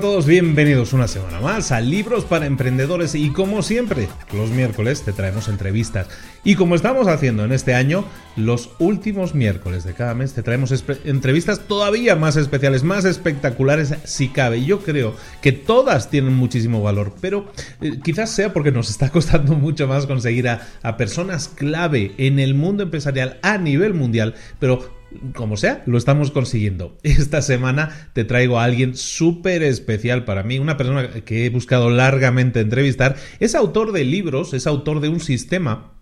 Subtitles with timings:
[0.00, 5.12] Todos, bienvenidos una semana más a Libros para Emprendedores y como siempre, los miércoles te
[5.12, 6.06] traemos entrevistas.
[6.44, 8.04] Y como estamos haciendo en este año,
[8.36, 10.72] los últimos miércoles de cada mes te traemos
[11.04, 14.64] entrevistas todavía más especiales, más espectaculares si cabe.
[14.64, 17.46] Yo creo que todas tienen muchísimo valor, pero
[17.80, 22.38] eh, quizás sea porque nos está costando mucho más conseguir a, a personas clave en
[22.38, 24.97] el mundo empresarial a nivel mundial, pero
[25.34, 26.96] como sea, lo estamos consiguiendo.
[27.02, 31.90] Esta semana te traigo a alguien súper especial para mí, una persona que he buscado
[31.90, 33.16] largamente entrevistar.
[33.40, 35.94] Es autor de libros, es autor de un sistema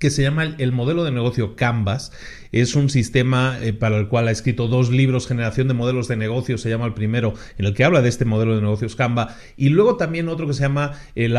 [0.00, 2.10] que se llama el modelo de negocio Canvas.
[2.52, 6.16] Es un sistema eh, para el cual ha escrito dos libros, Generación de Modelos de
[6.16, 9.36] Negocio, se llama el primero, en el que habla de este modelo de negocios Canva,
[9.58, 11.30] y luego también otro que se llama eh,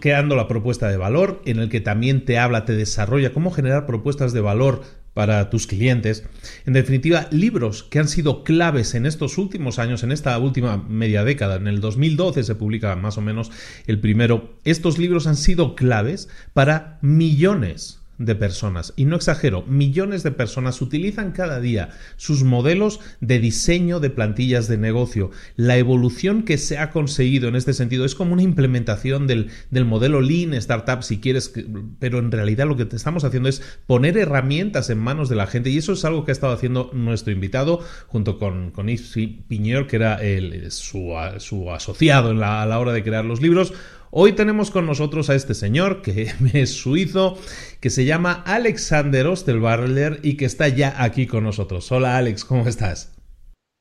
[0.00, 3.86] Creando la propuesta de valor, en el que también te habla, te desarrolla cómo generar
[3.86, 4.82] propuestas de valor
[5.14, 6.24] para tus clientes.
[6.66, 11.24] En definitiva, libros que han sido claves en estos últimos años, en esta última media
[11.24, 11.56] década.
[11.56, 13.50] En el 2012 se publica más o menos
[13.86, 14.58] el primero.
[14.64, 20.82] Estos libros han sido claves para millones de personas, y no exagero, millones de personas
[20.82, 25.30] utilizan cada día sus modelos de diseño de plantillas de negocio.
[25.56, 29.50] La evolución que se ha conseguido en este sentido es como una implementación del,
[29.86, 31.50] modelo Lean Startup, si quieres,
[31.98, 35.70] pero en realidad lo que estamos haciendo es poner herramientas en manos de la gente,
[35.70, 39.16] y eso es algo que ha estado haciendo nuestro invitado junto con, con Yves
[39.48, 43.72] Piñer, que era el, su, asociado en a la hora de crear los libros.
[44.12, 47.38] Hoy tenemos con nosotros a este señor que es suizo,
[47.78, 51.90] que se llama Alexander Osterbarler y que está ya aquí con nosotros.
[51.92, 53.16] Hola Alex, ¿cómo estás?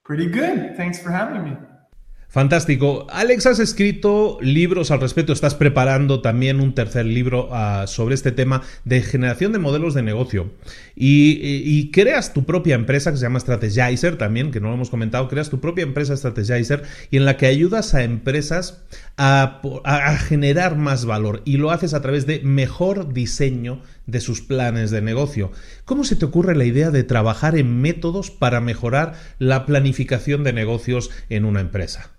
[0.06, 0.76] Pretty good.
[0.78, 1.69] Thanks for having me.
[2.32, 3.08] Fantástico.
[3.10, 8.32] Alex, has escrito libros al respecto, estás preparando también un tercer libro ah, sobre este
[8.32, 10.52] tema de generación de modelos de negocio.
[10.96, 15.28] Y, creas tu propia empresa que se llama Strategizer también, que no lo hemos comentado,
[15.28, 18.84] creas tu propia empresa Strategizer y en la que ayudas a empresas
[19.18, 24.42] a, a generar más valor y lo haces a través de mejor diseño de sus
[24.42, 25.52] planes de negocio.
[25.84, 30.54] ¿Cómo se te ocurre la idea de trabajar en métodos para mejorar la planificación de
[30.54, 32.19] negocios en una empresa?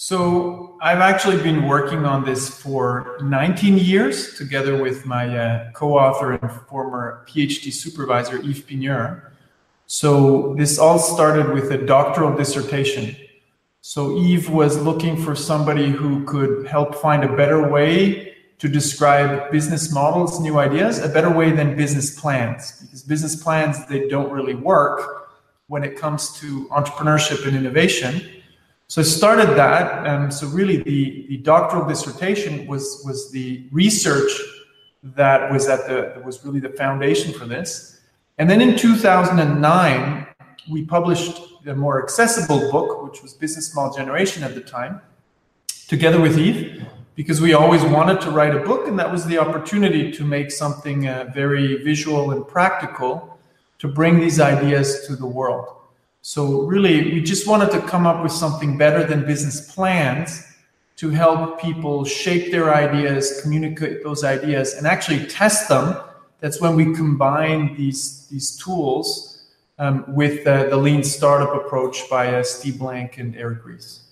[0.00, 6.34] So I've actually been working on this for 19 years together with my uh, co-author
[6.34, 9.32] and former PhD supervisor Yves Pigneur.
[9.88, 13.16] So this all started with a doctoral dissertation.
[13.80, 19.50] So Yves was looking for somebody who could help find a better way to describe
[19.50, 24.30] business models, new ideas, a better way than business plans, because business plans they don't
[24.30, 25.32] really work
[25.66, 28.37] when it comes to entrepreneurship and innovation
[28.88, 30.06] so I started that.
[30.06, 34.32] Um, so really, the, the doctoral dissertation was was the research
[35.02, 38.00] that was at the was really the foundation for this.
[38.38, 40.26] And then in 2009,
[40.70, 45.02] we published a more accessible book, which was Business Model Generation at the time,
[45.86, 46.82] together with Yves,
[47.14, 50.50] because we always wanted to write a book, and that was the opportunity to make
[50.50, 53.38] something uh, very visual and practical
[53.80, 55.77] to bring these ideas to the world.
[56.20, 60.44] So, really, we just wanted to come up with something better than business plans
[60.96, 65.96] to help people shape their ideas, communicate those ideas, and actually test them.
[66.40, 69.46] That's when we combine these, these tools
[69.78, 74.04] um, with uh, the lean startup approach by uh, Steve Blank and Eric Ries.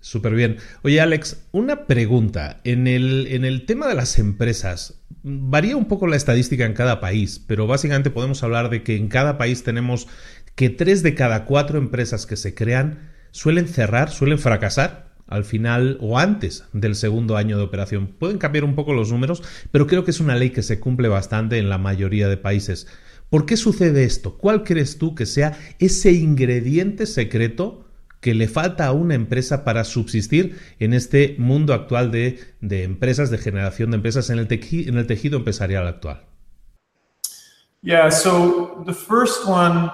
[0.00, 0.56] Súper bien.
[0.82, 2.60] Oye, Alex, una pregunta.
[2.64, 7.00] En el, en el tema de las empresas, varía un poco la estadística en cada
[7.00, 10.08] país, pero básicamente podemos hablar de que en cada país tenemos
[10.54, 15.96] que tres de cada cuatro empresas que se crean suelen cerrar, suelen fracasar al final
[16.00, 18.08] o antes del segundo año de operación.
[18.18, 21.08] Pueden cambiar un poco los números, pero creo que es una ley que se cumple
[21.08, 22.88] bastante en la mayoría de países.
[23.30, 24.36] ¿Por qué sucede esto?
[24.36, 27.86] ¿Cuál crees tú que sea ese ingrediente secreto
[28.20, 33.30] que le falta a una empresa para subsistir en este mundo actual de, de empresas,
[33.30, 36.26] de generación de empresas, en el, en el tejido empresarial actual?
[37.82, 39.90] Yeah, so the first one,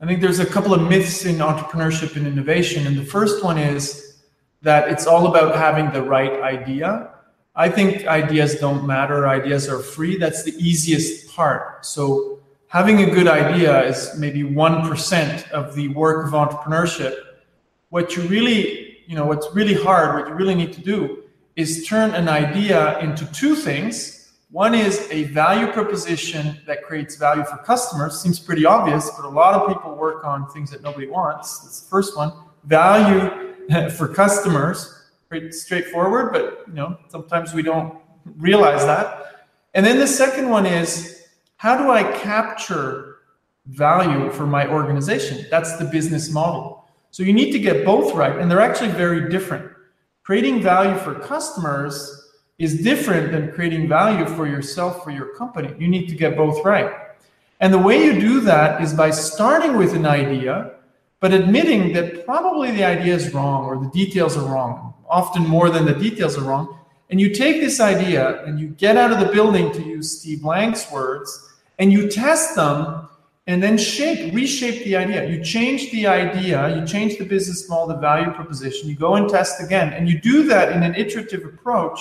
[0.00, 2.86] I think there's a couple of myths in entrepreneurship and innovation.
[2.86, 4.20] And the first one is
[4.62, 7.10] that it's all about having the right idea.
[7.56, 10.16] I think ideas don't matter, ideas are free.
[10.16, 11.84] That's the easiest part.
[11.84, 17.16] So having a good idea is maybe 1% of the work of entrepreneurship.
[17.88, 21.24] What you really, you know, what's really hard, what you really need to do
[21.56, 24.17] is turn an idea into two things.
[24.50, 28.18] One is a value proposition that creates value for customers.
[28.18, 31.58] Seems pretty obvious, but a lot of people work on things that nobody wants.
[31.58, 32.32] That's the first one.
[32.64, 33.54] Value
[33.90, 37.98] for customers, pretty straightforward, but you know, sometimes we don't
[38.38, 39.48] realize that.
[39.74, 43.16] And then the second one is how do I capture
[43.66, 45.44] value for my organization?
[45.50, 46.88] That's the business model.
[47.10, 49.70] So you need to get both right, and they're actually very different.
[50.22, 52.17] Creating value for customers
[52.58, 55.72] is different than creating value for yourself, for your company.
[55.78, 56.92] You need to get both right.
[57.60, 60.72] And the way you do that is by starting with an idea,
[61.20, 65.70] but admitting that probably the idea is wrong or the details are wrong, often more
[65.70, 66.78] than the details are wrong.
[67.10, 70.42] And you take this idea and you get out of the building, to use Steve
[70.42, 73.08] Blank's words, and you test them
[73.46, 75.28] and then shape, reshape the idea.
[75.28, 79.28] You change the idea, you change the business model, the value proposition, you go and
[79.28, 79.92] test again.
[79.94, 82.00] And you do that in an iterative approach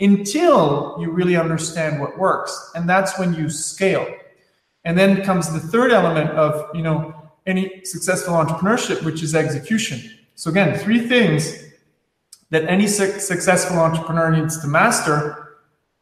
[0.00, 2.72] until you really understand what works.
[2.74, 4.06] And that's when you scale.
[4.84, 7.14] And then comes the third element of, you know,
[7.46, 10.18] any successful entrepreneurship, which is execution.
[10.34, 11.64] So again, three things
[12.50, 15.58] that any su- successful entrepreneur needs to master.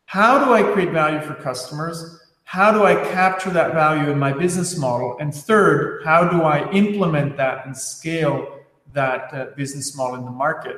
[0.06, 2.18] How do I create value for customers?
[2.48, 5.18] how do I capture that value in my business model?
[5.20, 8.60] And third, how do I implement that and scale
[8.94, 10.76] that uh, business model in the market?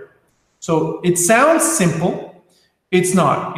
[0.59, 2.30] So it sounds simple,
[2.91, 3.57] it's not.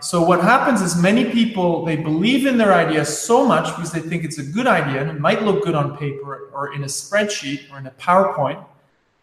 [0.00, 4.00] So what happens is many people they believe in their idea so much because they
[4.00, 6.86] think it's a good idea and it might look good on paper or in a
[6.86, 8.64] spreadsheet or in a PowerPoint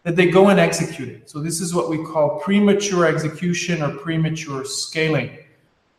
[0.02, 1.28] that they go and execute it.
[1.28, 5.38] So this is what we call premature execution or premature scaling.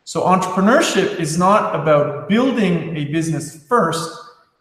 [0.04, 4.10] So entrepreneurship is not about building a business first,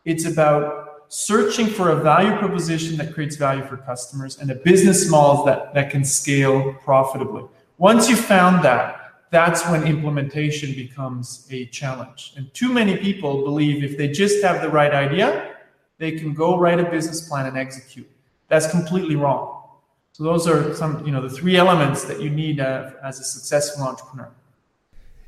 [0.06, 5.10] it's about searching for a value proposition that creates value for customers and a business
[5.10, 7.44] model that, that can scale profitably.
[7.82, 12.34] Once you found that, that's when implementation becomes a challenge.
[12.38, 15.56] And too many people believe if they just have the right idea,
[15.98, 18.08] they can go write a business plan and execute.
[18.50, 19.64] That's completely wrong.
[20.12, 23.24] So those are some, you know, the three elements that you need uh, as a
[23.24, 24.30] successful entrepreneur.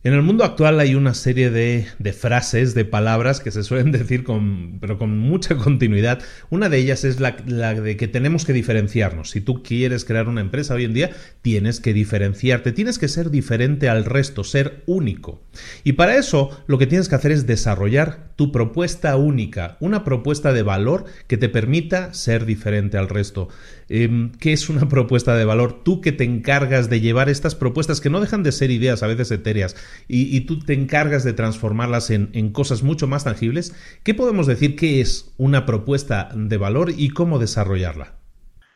[0.06, 4.26] En el mundo actual hay una serie de, frases, de palabras que se suelen decir
[4.26, 6.22] con, pero con mucha continuidad.
[6.50, 9.30] Una de ellas es la, la, de que tenemos que diferenciarnos.
[9.30, 13.30] Si tú quieres crear una empresa hoy en día, tienes que diferenciarte, tienes que ser
[13.30, 15.42] diferente al resto, ser único.
[15.86, 20.52] Y para eso lo que tienes que hacer es desarrollar tu propuesta única, una propuesta
[20.52, 23.48] de valor que te permita ser diferente al resto.
[23.90, 25.84] Em, ¿Qué es una propuesta de valor?
[25.84, 29.08] Tú que te encargas de llevar estas propuestas que no dejan de ser ideas a
[29.08, 29.76] veces etéreas
[30.08, 33.74] y, tú te encargas de transformarlas en, en, cosas mucho más tangibles,
[34.04, 38.24] ¿qué podemos decir que es una propuesta de valor y cómo desarrollarla?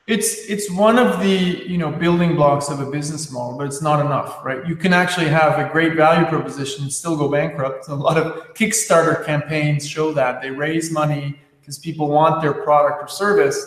[0.07, 3.81] It's it's one of the you know building blocks of a business model, but it's
[3.81, 4.65] not enough, right?
[4.65, 7.89] You can actually have a great value proposition and still go bankrupt.
[7.89, 13.03] A lot of Kickstarter campaigns show that they raise money because people want their product
[13.03, 13.57] or service,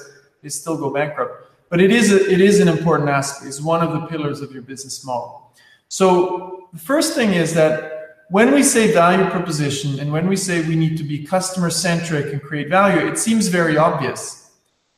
[0.42, 1.50] they still go bankrupt.
[1.68, 3.46] But it is a, it is an important aspect.
[3.46, 5.52] It's one of the pillars of your business model.
[5.88, 10.62] So the first thing is that when we say value proposition and when we say
[10.62, 14.52] we need to be customer centric and create value, it seems very obvious.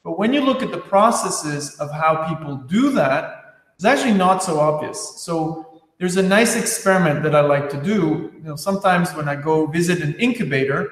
[0.04, 4.42] But when you look at the processes of how people do that, it's actually not
[4.42, 5.22] so obvious.
[5.22, 8.32] So there's a nice experiment that I like to do.
[8.34, 10.90] You know, sometimes when I go visit an incubator,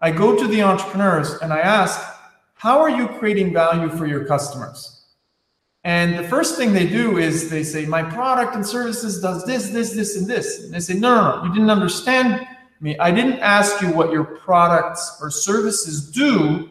[0.00, 2.00] I go to the entrepreneurs and I ask,
[2.60, 5.06] how are you creating value for your customers?
[5.84, 9.70] And the first thing they do is they say, my product and services does this,
[9.70, 10.64] this, this, and this.
[10.64, 12.46] And they say, no, no, no, you didn't understand
[12.82, 12.98] me.
[12.98, 16.68] I didn't ask you what your products or services do.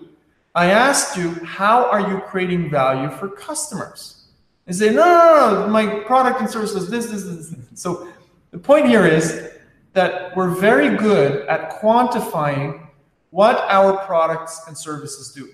[0.54, 4.28] I asked you, how are you creating value for customers?
[4.68, 7.56] They say, no, no, no, my product and services, this, this, this.
[7.74, 8.08] So
[8.52, 9.54] the point here is
[9.94, 12.88] that we're very good at quantifying
[13.32, 15.50] what our products and services do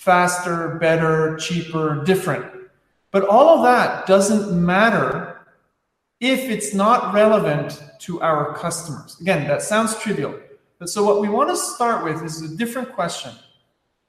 [0.00, 2.46] faster, better, cheaper, different.
[3.10, 5.42] But all of that doesn't matter
[6.20, 9.20] if it's not relevant to our customers.
[9.20, 10.40] Again, that sounds trivial.
[10.78, 13.32] But so what we want to start with is a different question.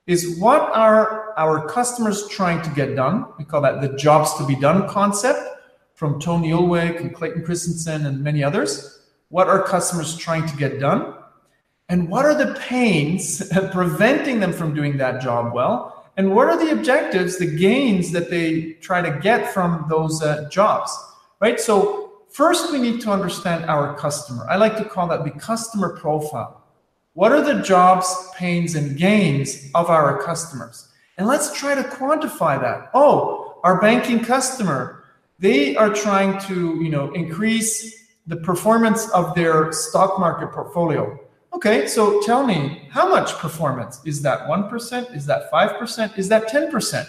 [0.08, 3.26] Is what are our customers trying to get done?
[3.38, 5.42] We call that the jobs to be done concept
[5.94, 9.02] from Tony Ulwick and Clayton Christensen and many others.
[9.28, 11.16] What are customers trying to get done?
[11.92, 13.44] And what are the pains
[13.74, 16.10] preventing them from doing that job well?
[16.16, 20.48] And what are the objectives, the gains that they try to get from those uh,
[20.50, 20.90] jobs?
[21.42, 21.60] Right?
[21.60, 24.48] So, first we need to understand our customer.
[24.50, 26.64] I like to call that the customer profile.
[27.12, 28.08] What are the jobs,
[28.38, 30.88] pains, and gains of our customers?
[31.18, 32.90] And let's try to quantify that.
[32.94, 35.04] Oh, our banking customer,
[35.40, 41.20] they are trying to, you know, increase the performance of their stock market portfolio.
[41.64, 44.02] Okay, so tell me, how much performance?
[44.04, 45.16] Is that 1%?
[45.16, 46.18] Is that 5%?
[46.18, 47.08] Is that 10%?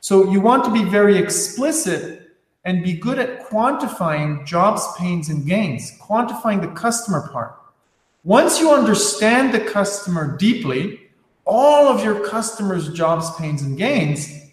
[0.00, 2.32] So you want to be very explicit
[2.64, 7.54] and be good at quantifying jobs, pains, and gains, quantifying the customer part.
[8.24, 10.98] Once you understand the customer deeply,
[11.44, 14.50] all of your customers' jobs, pains, and gains,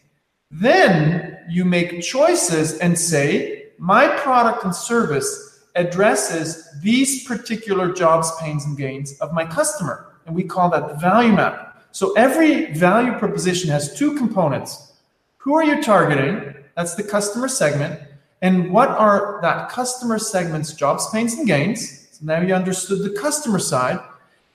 [0.52, 8.66] then you make choices and say, my product and service addresses these particular jobs, pains,
[8.66, 10.14] and gains of my customer.
[10.26, 11.82] And we call that the value map.
[11.92, 14.94] So every value proposition has two components.
[15.38, 16.54] Who are you targeting?
[16.76, 18.00] That's the customer segment.
[18.42, 22.08] And what are that customer segment's jobs, pains, and gains?
[22.12, 24.00] So now you understood the customer side.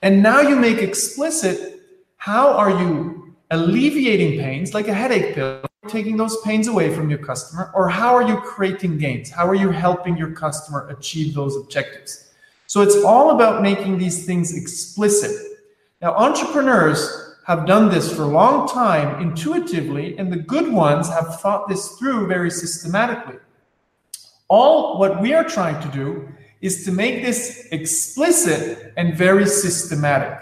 [0.01, 1.81] And now you make explicit
[2.17, 7.19] how are you alleviating pains like a headache pill taking those pains away from your
[7.19, 7.71] customer?
[7.73, 9.29] Or how are you creating gains?
[9.29, 12.31] How are you helping your customer achieve those objectives?
[12.67, 15.59] So it's all about making these things explicit.
[16.01, 21.39] Now entrepreneurs have done this for a long time intuitively and the good ones have
[21.39, 23.37] thought this through very systematically.
[24.49, 26.27] All what we are trying to do
[26.61, 30.37] is to make this explicit and very systematic.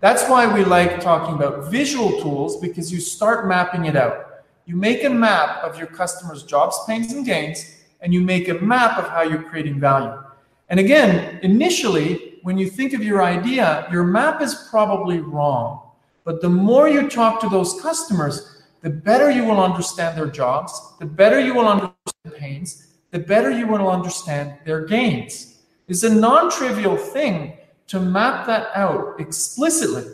[0.00, 4.23] That's why we like talking about visual tools because you start mapping it out
[4.66, 8.54] you make a map of your customers' jobs, pains, and gains, and you make a
[8.54, 10.22] map of how you're creating value.
[10.68, 15.90] And again, initially, when you think of your idea, your map is probably wrong.
[16.24, 20.94] But the more you talk to those customers, the better you will understand their jobs,
[20.98, 25.62] the better you will understand pains, the better you will understand their gains.
[25.88, 30.04] It's a non trivial thing to map that out explicitly.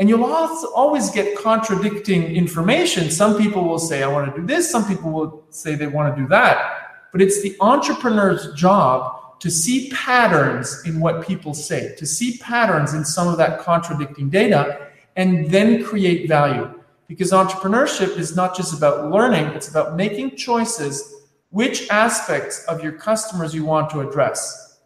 [0.00, 3.10] And you'll always get contradicting information.
[3.10, 4.70] Some people will say, I want to do this.
[4.70, 7.08] Some people will say they want to do that.
[7.12, 12.94] But it's the entrepreneur's job to see patterns in what people say, to see patterns
[12.94, 16.72] in some of that contradicting data, and then create value.
[17.06, 21.14] Because entrepreneurship is not just about learning, it's about making choices
[21.50, 24.78] which aspects of your customers you want to address.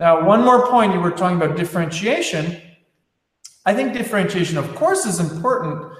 [0.00, 2.62] Now, one more point you were talking about differentiation
[3.66, 5.92] I think differentiation, of course, is important.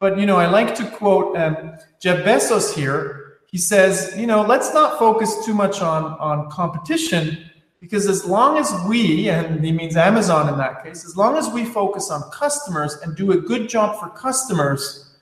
[0.00, 3.38] But you know, I like to quote um, Jeff Bezos here.
[3.46, 7.50] He says, you know, let's not focus too much on on competition
[7.82, 11.48] because as long as we, and he means Amazon in that case, as long as
[11.48, 15.16] we focus on customers and do a good job for customers,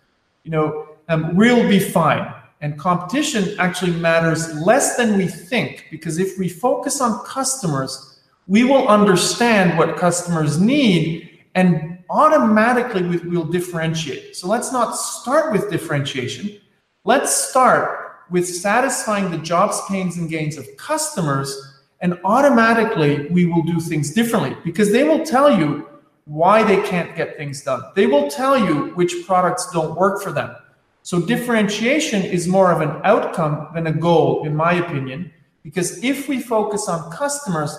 [0.44, 2.30] you know, um, we'll be fine.
[2.60, 8.64] And competition actually matters less than we think because if we focus on customers, we
[8.64, 14.36] will understand what customers need and automatically we will differentiate.
[14.36, 16.60] So let's not start with differentiation.
[17.04, 23.62] Let's start with satisfying the jobs, pains, and gains of customers, and automatically we will
[23.62, 25.88] do things differently because they will tell you
[26.24, 27.82] why they can't get things done.
[27.94, 30.54] They will tell you which products don't work for them.
[31.02, 36.28] So differentiation is more of an outcome than a goal, in my opinion, because if
[36.28, 37.76] we focus on customers,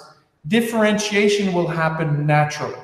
[0.47, 2.77] differentiation will happen naturally.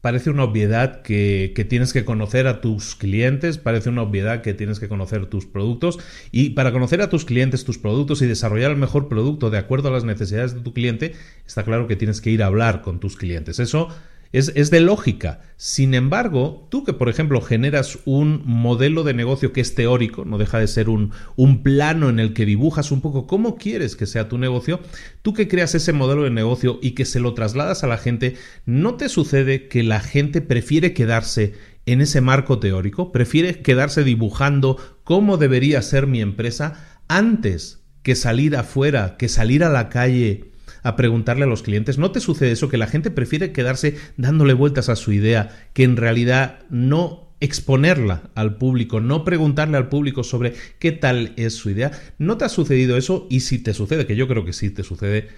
[0.00, 4.54] Parece una obviedad que, que, tienes que conocer a tus clientes, parece una obviedad que
[4.54, 5.98] tienes que conocer tus productos
[6.30, 9.88] y para conocer a tus clientes, tus productos y desarrollar el mejor producto de acuerdo
[9.88, 11.14] a las necesidades de tu cliente,
[11.46, 13.58] está claro que tienes que ir a hablar con tus clientes.
[13.58, 13.88] Eso
[14.32, 15.40] es, de lógica.
[15.56, 20.38] Sin embargo, tú que, por ejemplo, generas un modelo de negocio que es teórico, no
[20.38, 24.06] deja de ser un, un, plano en el que dibujas un poco cómo quieres que
[24.06, 24.80] sea tu negocio,
[25.22, 28.36] tú que creas ese modelo de negocio y que se lo trasladas a la gente,
[28.66, 31.54] ¿no te sucede que la gente prefiere quedarse
[31.86, 33.12] en ese marco teórico?
[33.12, 39.70] ¿Prefiere quedarse dibujando cómo debería ser mi empresa antes que salir afuera, que salir a
[39.70, 40.47] la calle?
[40.82, 41.98] A preguntarle a los clientes.
[41.98, 45.84] ¿No te sucede eso que la gente prefiere quedarse dándole vueltas a su idea que
[45.84, 51.70] en realidad no exponerla al público, no preguntarle al público sobre qué tal es su
[51.70, 51.92] idea?
[52.18, 53.26] ¿No te ha sucedido eso?
[53.30, 55.28] Y si te sucede, que yo creo que sí te sucede,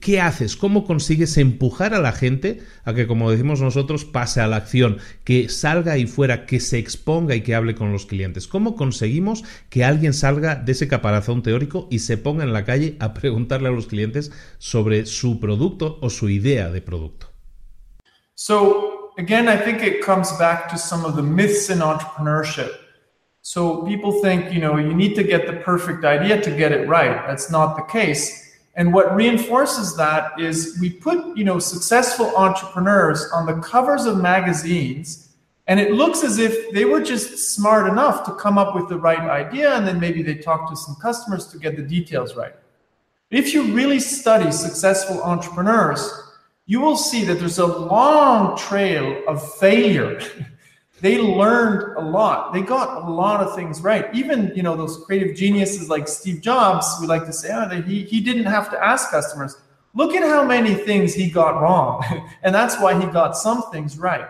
[0.00, 0.56] ¿Qué haces?
[0.56, 4.96] ¿Cómo consigues empujar a la gente a que, como decimos nosotros, pase a la acción,
[5.24, 8.48] que salga ahí fuera, que se exponga y que hable con los clientes?
[8.48, 12.96] ¿Cómo conseguimos que alguien salga de ese caparazón teórico y se ponga en la calle
[12.98, 17.26] a preguntarle a los clientes sobre su producto o su idea de producto?
[18.34, 22.70] So, again, I think it comes back to some of the myths in entrepreneurship.
[23.42, 26.88] So, people think, you know, you need to get the perfect idea to get it
[26.88, 27.26] right.
[27.26, 28.47] That's not the case.
[28.78, 34.18] And what reinforces that is we put, you know, successful entrepreneurs on the covers of
[34.18, 35.28] magazines
[35.66, 38.96] and it looks as if they were just smart enough to come up with the
[38.96, 42.54] right idea and then maybe they talk to some customers to get the details right.
[43.32, 46.10] If you really study successful entrepreneurs,
[46.66, 50.20] you will see that there's a long trail of failure
[51.00, 52.52] they learned a lot.
[52.52, 54.12] They got a lot of things right.
[54.14, 58.04] Even you know those creative geniuses like Steve Jobs, we like to say, oh, he
[58.04, 59.56] he didn't have to ask customers.
[59.94, 62.04] Look at how many things he got wrong,
[62.42, 64.28] and that's why he got some things right.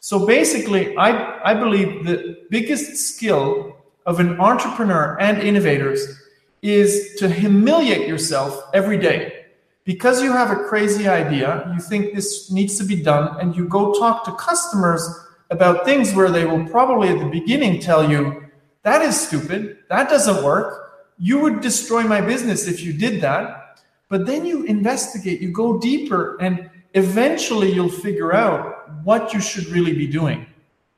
[0.00, 3.76] So basically, I I believe the biggest skill
[4.06, 6.18] of an entrepreneur and innovators
[6.62, 9.36] is to humiliate yourself every day.
[9.84, 13.66] Because you have a crazy idea, you think this needs to be done, and you
[13.66, 15.02] go talk to customers
[15.50, 18.44] about things where they will probably at the beginning tell you,
[18.82, 23.82] that is stupid, that doesn't work, you would destroy my business if you did that.
[24.08, 29.66] But then you investigate, you go deeper, and eventually you'll figure out what you should
[29.66, 30.46] really be doing.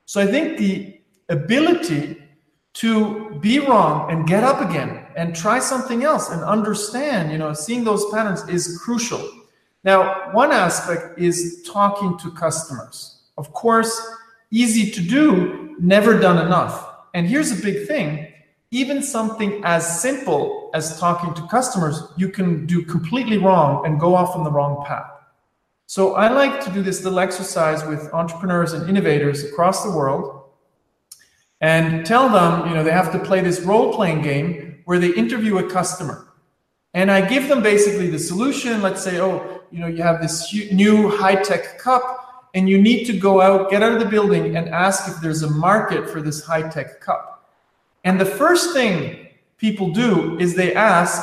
[0.07, 2.23] So I think the ability
[2.75, 7.53] to be wrong and get up again and try something else and understand, you know,
[7.53, 9.23] seeing those patterns is crucial.
[9.85, 13.25] Now, one aspect is talking to customers.
[13.37, 14.01] Of course,
[14.53, 16.89] easy to do, never done enough.
[17.15, 18.29] And here's a big thing
[18.73, 24.15] even something as simple as talking to customers, you can do completely wrong and go
[24.15, 25.11] off on the wrong path.
[25.85, 30.45] So I like to do this little exercise with entrepreneurs and innovators across the world
[31.61, 35.13] and tell them, you know, they have to play this role playing game where they
[35.13, 36.29] interview a customer.
[36.95, 38.81] And I give them basically the solution.
[38.81, 42.22] Let's say, oh, you know, you have this new high tech cup
[42.55, 45.43] and you need to go out, get out of the building, and ask if there's
[45.43, 47.51] a market for this high tech cup.
[48.05, 51.23] And the first thing people do is they ask,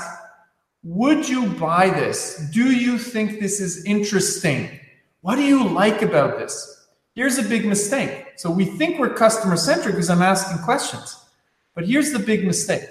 [0.83, 2.49] Would you buy this?
[2.51, 4.79] Do you think this is interesting?
[5.21, 6.87] What do you like about this?
[7.15, 8.27] Here's a big mistake.
[8.37, 11.25] So we think we're customer centric because I'm asking questions.
[11.75, 12.85] But here's the big mistake.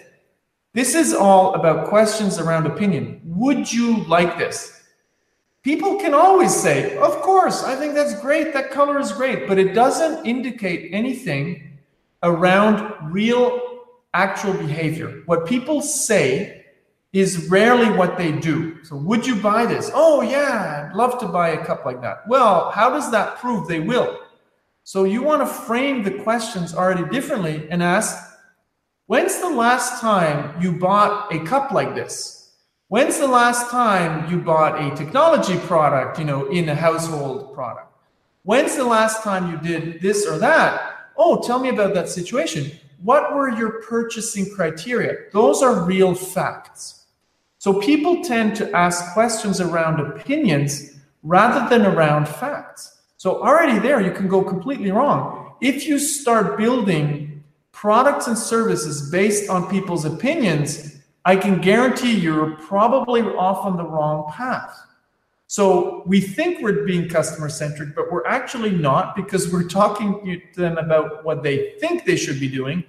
[0.75, 3.23] This is all about questions around opinion.
[3.25, 4.78] Would you like this?
[5.69, 9.59] People can always say, of course, I think that's great, that color is great, but
[9.59, 11.79] it doesn't indicate anything
[12.23, 15.21] around real actual behavior.
[15.27, 16.65] What people say
[17.13, 18.83] is rarely what they do.
[18.83, 19.91] So, would you buy this?
[19.93, 22.27] Oh, yeah, I'd love to buy a cup like that.
[22.27, 24.21] Well, how does that prove they will?
[24.85, 28.17] So, you want to frame the questions already differently and ask,
[29.05, 32.38] when's the last time you bought a cup like this?
[32.91, 37.93] When's the last time you bought a technology product, you know, in a household product?
[38.45, 41.11] When's the last time you did this or that?
[41.15, 42.71] Oh, tell me about that situation.
[43.03, 45.17] What were your purchasing criteria?
[45.35, 47.05] Those are real facts.
[47.59, 53.03] So people tend to ask questions around opinions rather than around facts.
[53.19, 55.57] So already there, you can go completely wrong.
[55.61, 60.98] If you start building products and services based on people's opinions,
[61.29, 64.75] I can guarantee you're probably off on the wrong path.
[65.47, 70.59] So we think we're being customer centric, but we're actually not because we're talking to
[70.59, 72.83] them about what they think they should be doing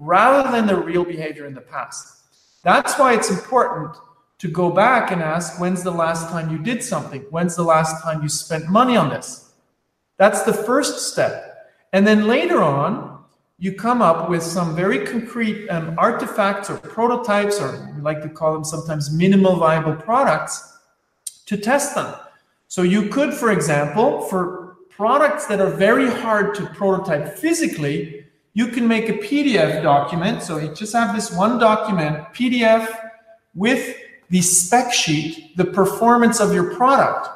[0.00, 2.24] rather than their real behavior in the past.
[2.64, 3.96] That's why it's important
[4.38, 7.20] to go back and ask when's the last time you did something?
[7.30, 9.52] When's the last time you spent money on this?
[10.16, 11.70] That's the first step.
[11.92, 13.13] And then later on,
[13.58, 18.28] you come up with some very concrete um, artifacts or prototypes, or we like to
[18.28, 20.78] call them sometimes minimal viable products,
[21.46, 22.14] to test them.
[22.68, 28.68] So you could, for example, for products that are very hard to prototype physically, you
[28.68, 30.42] can make a PDF document.
[30.42, 32.88] So you just have this one document, PDF,
[33.54, 33.96] with
[34.30, 37.28] the spec sheet, the performance of your product,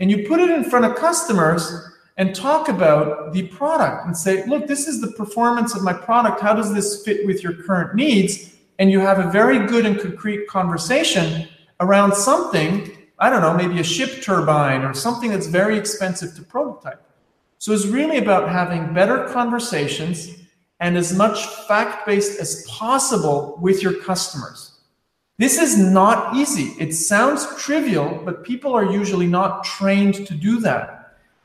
[0.00, 4.46] and you put it in front of customers and talk about the product and say,
[4.46, 6.40] look, this is the performance of my product.
[6.40, 8.54] How does this fit with your current needs?
[8.78, 11.48] And you have a very good and concrete conversation
[11.80, 16.42] around something, I don't know, maybe a ship turbine or something that's very expensive to
[16.42, 17.02] prototype.
[17.58, 20.30] So it's really about having better conversations
[20.80, 24.72] and as much fact based as possible with your customers.
[25.38, 26.74] This is not easy.
[26.82, 30.95] It sounds trivial, but people are usually not trained to do that.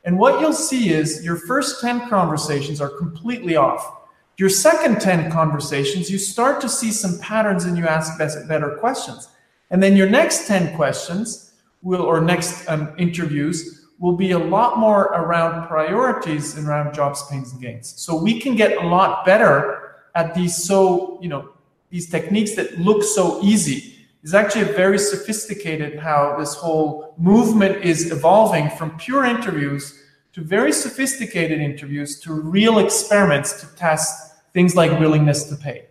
[0.04, 4.00] And what you'll see is your first 10 conversations are completely off.
[4.36, 9.28] Your second 10 conversations, you start to see some patterns and you ask better questions.
[9.70, 14.78] And then your next 10 questions will, or next um, interviews, will be a lot
[14.78, 17.94] more around priorities and around jobs, pains, and gains.
[17.96, 21.50] So we can get a lot better at these so, you know,
[21.90, 23.91] these techniques that look so easy
[24.22, 30.00] is actually very sophisticated how this whole movement is evolving from pure interviews
[30.32, 35.86] to very sophisticated interviews to real experiments to test things like willingness to pay.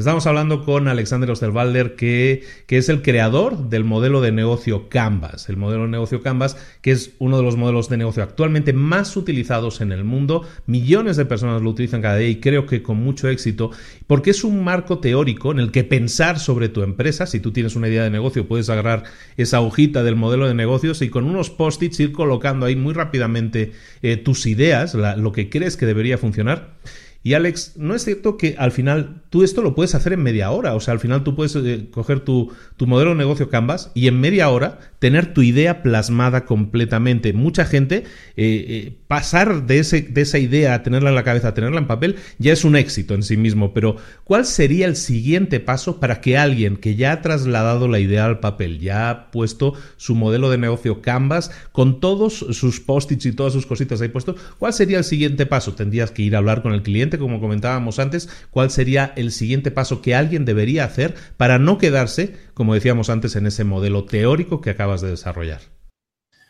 [0.00, 5.50] Estamos hablando con Alexander Osterwalder, que, es el creador del modelo de negocio Canvas.
[5.50, 9.14] El modelo de negocio Canvas, que es uno de los modelos de negocio actualmente más
[9.18, 10.48] utilizados en el mundo.
[10.64, 13.72] Millones de personas lo utilizan cada día y creo que con mucho éxito,
[14.06, 17.26] porque es un marco teórico en el que pensar sobre tu empresa.
[17.26, 19.04] Si tú tienes una idea de negocio, puedes agarrar
[19.36, 23.72] esa hojita del modelo de negocios y con unos post-its ir colocando ahí muy rápidamente
[24.00, 26.78] eh, tus ideas, lo que crees que debería funcionar.
[27.22, 30.50] Y Alex, ¿no es cierto que al final tú esto lo puedes hacer en media
[30.52, 30.74] hora?
[30.74, 34.08] O sea, al final tú puedes eh, coger tu, tu, modelo de negocio Canvas y
[34.08, 37.34] en media hora tener tu idea plasmada completamente.
[37.34, 38.04] Mucha gente, eh,
[38.36, 41.86] eh, pasar de, ese, de esa idea a tenerla en la cabeza, a tenerla en
[41.86, 43.74] papel, ya es un éxito en sí mismo.
[43.74, 48.24] Pero, ¿cuál sería el siguiente paso para que alguien que ya ha trasladado la idea
[48.24, 53.32] al papel, ya ha puesto su modelo de negocio Canvas, con todos sus post-its y
[53.32, 55.74] todas sus cositas ahí puestos, ¿cuál sería el siguiente paso?
[55.74, 59.70] Tendrías que ir a hablar con el cliente como comentábamos antes, cuál sería el siguiente
[59.70, 64.60] paso que alguien debería hacer para no quedarse, como decíamos antes, en ese modelo teórico
[64.60, 65.60] que acabas de desarrollar.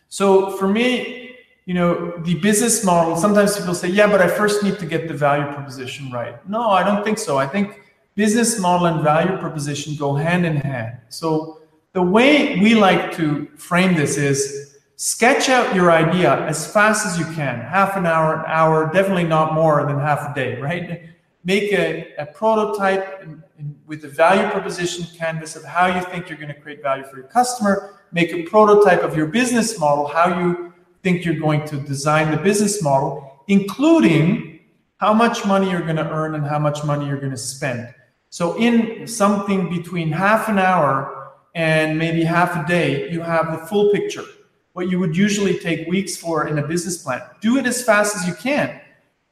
[0.09, 1.31] So for me,
[1.67, 5.07] you know, the business model, sometimes people say, yeah, but I first need to get
[5.07, 6.35] the value proposition right.
[6.49, 7.39] No, I don't think so.
[7.39, 7.71] I think
[8.17, 10.99] business model and value proposition go hand in hand.
[11.09, 11.61] So
[11.93, 14.70] the way we like to frame this is
[15.01, 17.59] sketch out your idea as fast as you can.
[17.59, 21.09] Half an hour an hour definitely not more than half a day right?
[21.43, 26.29] Make a, a prototype in, in, with the value proposition canvas of how you think
[26.29, 28.03] you're going to create value for your customer.
[28.13, 32.37] Make a prototype of your business model how you think you're going to design the
[32.37, 34.61] business model including
[34.99, 37.89] how much money you're going to earn and how much money you're going to spend.
[38.29, 43.67] So in something between half an hour and maybe half a day you have the
[43.67, 44.27] full picture
[44.73, 47.23] what you would usually take weeks for in a business plan.
[47.41, 48.81] Do it as fast as you can.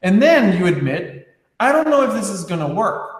[0.03, 3.18] And then you admit, I don't know if this is going to work.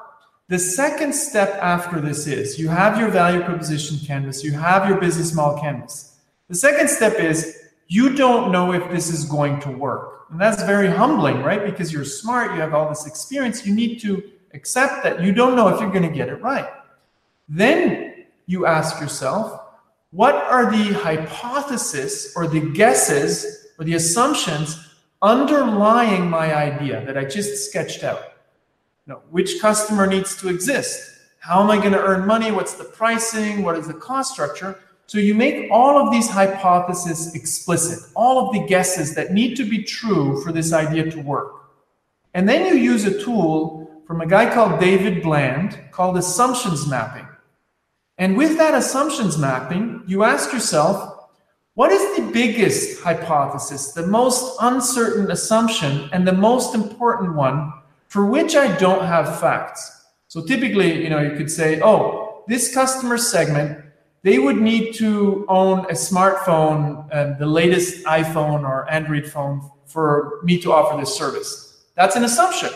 [0.49, 4.99] The second step after this is you have your value proposition canvas, you have your
[4.99, 6.17] business model canvas.
[6.49, 10.27] The second step is you don't know if this is going to work.
[10.31, 11.65] And that's very humbling, right?
[11.65, 14.23] Because you're smart, you have all this experience, you need to
[14.55, 16.69] accept that you don't know if you're going to get it right.
[17.49, 19.61] Then you ask yourself,
[20.11, 24.89] what are the hypotheses or the guesses or the assumptions
[25.21, 28.23] underlying my idea that I just sketched out?
[29.07, 30.99] You know, which customer needs to exist?
[31.41, 32.51] How am I going to earn money?
[32.51, 33.63] What's the pricing?
[33.63, 34.81] What is the cost structure?
[35.07, 39.65] So you make all of these hypotheses explicit, all of the guesses that need to
[39.65, 41.71] be true for this idea to work.
[42.33, 47.28] And then you use a tool from a guy called David Bland called assumptions mapping.
[48.19, 51.29] And with that assumptions mapping, you ask yourself,
[51.75, 57.73] what is the biggest hypothesis, the most uncertain assumption, and the most important one
[58.09, 60.07] for which I don't have facts?
[60.27, 63.85] So typically, you know, you could say, oh, this customer segment,
[64.25, 70.41] they would need to own a smartphone, uh, the latest iPhone or Android phone for
[70.43, 71.85] me to offer this service.
[71.95, 72.71] That's an assumption.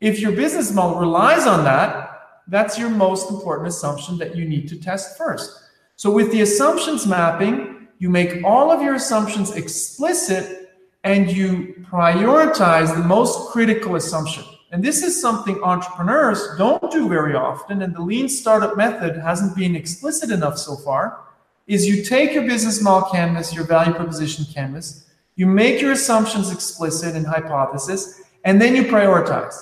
[0.00, 2.17] If your business model relies on that,
[2.48, 5.50] that's your most important assumption that you need to test first.
[5.96, 10.70] So with the assumptions mapping, you make all of your assumptions explicit
[11.04, 14.44] and you prioritize the most critical assumption.
[14.70, 19.56] And this is something entrepreneurs don't do very often, and the lean startup method hasn't
[19.56, 21.20] been explicit enough so far.
[21.66, 25.06] Is you take your business model canvas, your value proposition canvas,
[25.36, 29.54] you make your assumptions explicit and hypothesis, and then you prioritize.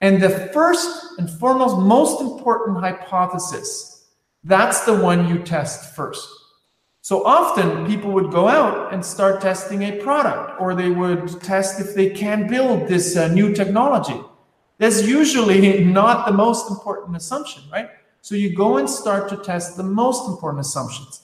[0.00, 4.08] And the first and foremost, most important hypothesis,
[4.44, 6.28] that's the one you test first.
[7.00, 11.80] So often people would go out and start testing a product, or they would test
[11.80, 14.20] if they can build this uh, new technology.
[14.78, 17.90] That's usually not the most important assumption, right?
[18.22, 21.22] So you go and start to test the most important assumptions.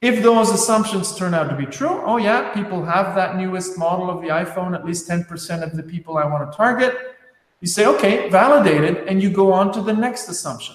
[0.00, 4.08] If those assumptions turn out to be true, oh yeah, people have that newest model
[4.08, 7.11] of the iPhone, at least 10% of the people I want to target.
[7.62, 10.74] You say, okay, validated, and you go on to the next assumption.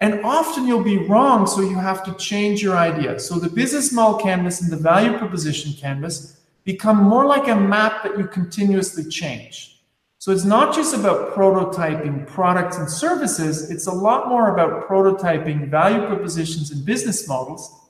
[0.00, 3.20] And often you'll be wrong, so you have to change your idea.
[3.20, 8.02] So the business model canvas and the value proposition canvas become more like a map
[8.02, 9.80] that you continuously change.
[10.18, 15.70] So it's not just about prototyping products and services, it's a lot more about prototyping
[15.70, 17.88] value propositions and business models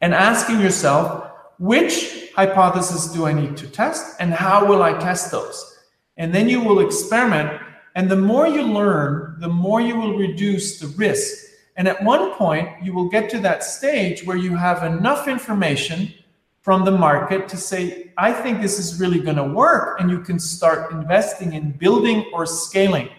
[0.00, 5.30] and asking yourself, which hypothesis do I need to test and how will I test
[5.30, 5.73] those?
[6.16, 7.60] And then you will experiment.
[7.94, 11.44] And the more you learn, the more you will reduce the risk.
[11.76, 16.12] And at one point, you will get to that stage where you have enough information
[16.60, 20.00] from the market to say, I think this is really going to work.
[20.00, 23.10] And you can start investing in building or scaling.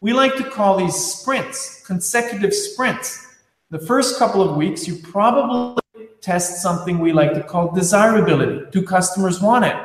[0.00, 3.28] We like to call these sprints, consecutive sprints.
[3.70, 5.80] The first couple of weeks, you probably
[6.20, 8.66] test something we like to call desirability.
[8.70, 9.76] Do customers want it?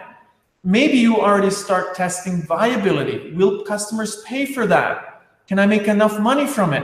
[0.68, 3.34] Maybe you already start testing viability.
[3.34, 5.22] Will customers pay for that?
[5.48, 6.84] Can I make enough money from it?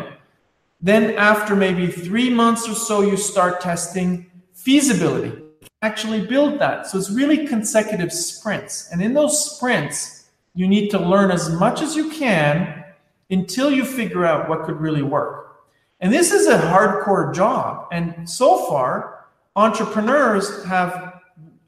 [0.80, 5.44] Then, after maybe three months or so, you start testing feasibility
[5.84, 6.88] actually build that.
[6.88, 8.90] So it's really consecutive sprints.
[8.92, 12.86] And in those sprints, you need to learn as much as you can
[13.30, 15.66] until you figure out what could really work.
[16.00, 17.88] And this is a hardcore job.
[17.92, 19.26] And so far,
[19.58, 21.22] entrepreneurs have,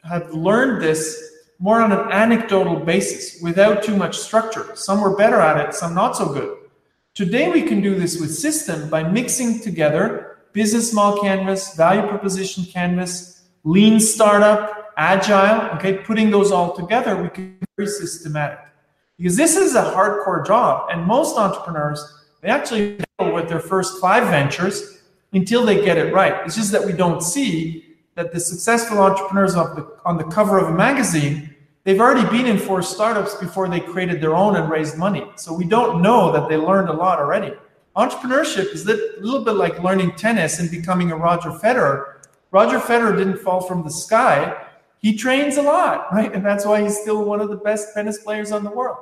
[0.03, 4.75] have learned this more on an anecdotal basis without too much structure.
[4.75, 6.57] Some were better at it, some not so good.
[7.13, 12.65] Today, we can do this with system by mixing together business model canvas, value proposition
[12.65, 18.59] canvas, lean startup, agile, okay, putting those all together, we can be very systematic.
[19.17, 22.01] Because this is a hardcore job, and most entrepreneurs,
[22.41, 25.01] they actually fail with their first five ventures
[25.33, 26.45] until they get it right.
[26.45, 27.84] It's just that we don't see
[28.15, 32.45] that the successful entrepreneurs on the, on the cover of a magazine, they've already been
[32.45, 35.25] in four startups before they created their own and raised money.
[35.35, 37.53] So we don't know that they learned a lot already.
[37.95, 42.15] Entrepreneurship is a little bit like learning tennis and becoming a Roger Federer
[42.55, 44.55] Roger Federer didn't fall from the sky.
[44.99, 46.33] He trains a lot, right?
[46.33, 48.97] And that's why he's still one of the best tennis players on the world.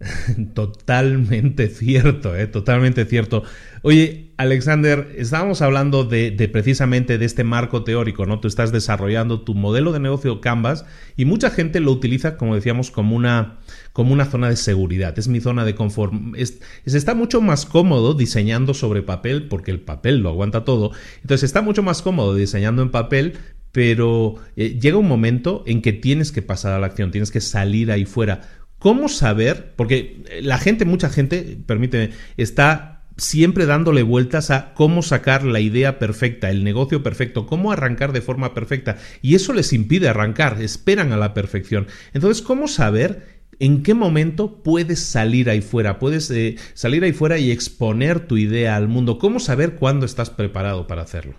[0.54, 2.46] Totalmente cierto, ¿eh?
[2.46, 3.44] totalmente cierto.
[3.82, 8.40] Oye, Alexander, estábamos hablando de, precisamente de este marco teórico, ¿no?
[8.40, 10.84] Tú estás desarrollando tu modelo de negocio Canvas
[11.16, 13.58] y mucha gente lo utiliza, como decíamos, como una,
[13.92, 15.18] como una zona de seguridad.
[15.18, 16.12] Es mi zona de confort.
[16.34, 20.92] se está mucho más cómodo diseñando sobre papel, porque el papel lo aguanta todo.
[21.20, 23.34] Entonces está mucho más cómodo diseñando en papel,
[23.70, 27.40] pero eh, llega un momento en que tienes que pasar a la acción, tienes que
[27.40, 28.42] salir ahí fuera.
[28.78, 29.74] ¿Cómo saber?
[29.76, 35.98] Porque la gente, mucha gente, permíteme, está siempre dándole vueltas a cómo sacar la idea
[35.98, 38.98] perfecta, el negocio perfecto, cómo arrancar de forma perfecta.
[39.20, 41.86] Y eso les impide arrancar, esperan a la perfección.
[42.12, 45.98] Entonces, ¿cómo saber en qué momento puedes salir ahí fuera?
[45.98, 49.18] Puedes eh, salir ahí fuera y exponer tu idea al mundo.
[49.18, 51.34] ¿Cómo saber cuándo estás preparado para hacerlo?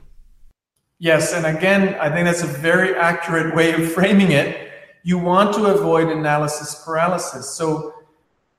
[0.99, 4.63] Yes, and again, I think that's a very accurate way of framing it.
[5.03, 7.49] you want to avoid analysis paralysis.
[7.49, 7.93] So,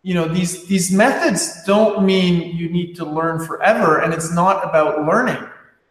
[0.04, 4.62] you know, these these methods don't mean you need to learn forever, and it's not
[4.62, 5.42] about learning.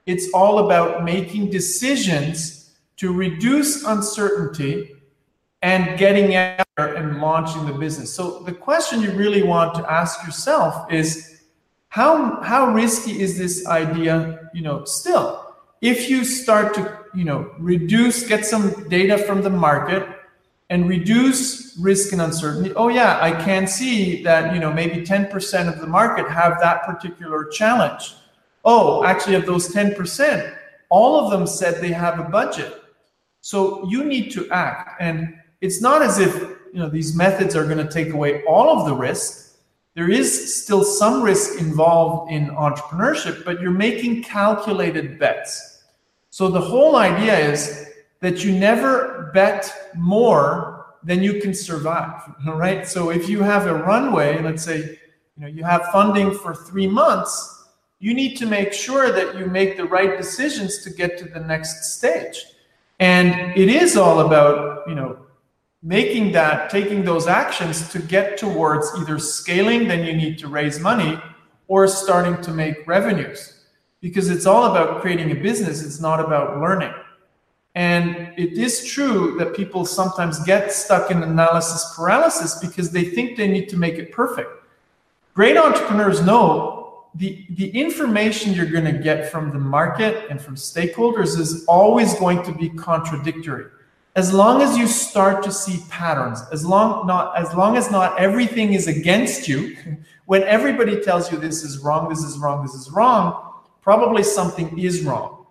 [0.06, 4.91] It's all about making decisions to reduce uncertainty
[5.63, 8.13] and getting out there and launching the business.
[8.13, 11.41] So the question you really want to ask yourself is
[11.89, 15.56] how how risky is this idea, you know, still?
[15.82, 20.08] If you start to, you know, reduce, get some data from the market,
[20.73, 22.73] and reduce risk and uncertainty.
[22.75, 26.81] Oh yeah, I can see that you know maybe 10% of the market have that
[26.81, 28.15] particular challenge.
[28.65, 30.57] Oh, actually of those 10%,
[30.89, 32.73] all of them said they have a budget.
[33.41, 36.33] So you need to act and it's not as if
[36.73, 39.59] you know these methods are going to take away all of the risk.
[39.93, 40.27] There is
[40.63, 45.83] still some risk involved in entrepreneurship, but you're making calculated bets.
[46.31, 47.92] So the whole idea is
[48.23, 52.88] that you never bet more than you can survive, right?
[52.88, 54.79] So if you have a runway, let's say,
[55.36, 57.33] you know, you have funding for 3 months,
[57.99, 61.41] you need to make sure that you make the right decisions to get to the
[61.41, 62.38] next stage.
[62.99, 65.17] And it is all about, you know,
[65.81, 70.79] making that, taking those actions to get towards either scaling, then you need to raise
[70.79, 71.19] money,
[71.67, 73.65] or starting to make revenues.
[73.99, 76.93] Because it's all about creating a business, it's not about learning.
[77.75, 83.36] And it is true that people sometimes get stuck in analysis paralysis because they think
[83.36, 84.49] they need to make it perfect.
[85.33, 86.83] Great entrepreneurs know
[87.15, 92.13] the, the information you're going to get from the market and from stakeholders is always
[92.15, 93.65] going to be contradictory.
[94.15, 98.19] As long as you start to see patterns, as long not as long as not
[98.19, 99.75] everything is against you,
[100.25, 104.77] when everybody tells you this is wrong, this is wrong, this is wrong, probably something
[104.77, 105.42] is wrong.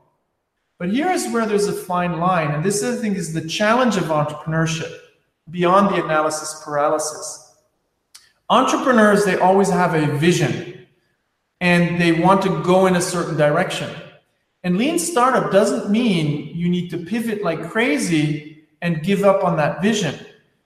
[0.83, 4.07] But here's where there's a fine line, and this I think is the challenge of
[4.07, 4.92] entrepreneurship
[5.49, 7.55] beyond the analysis paralysis.
[8.51, 10.88] Entrepreneurs, they always have a vision
[11.61, 13.95] and they want to go in a certain direction.
[14.64, 19.57] And lean startup doesn't mean you need to pivot like crazy and give up on
[19.59, 20.18] that vision.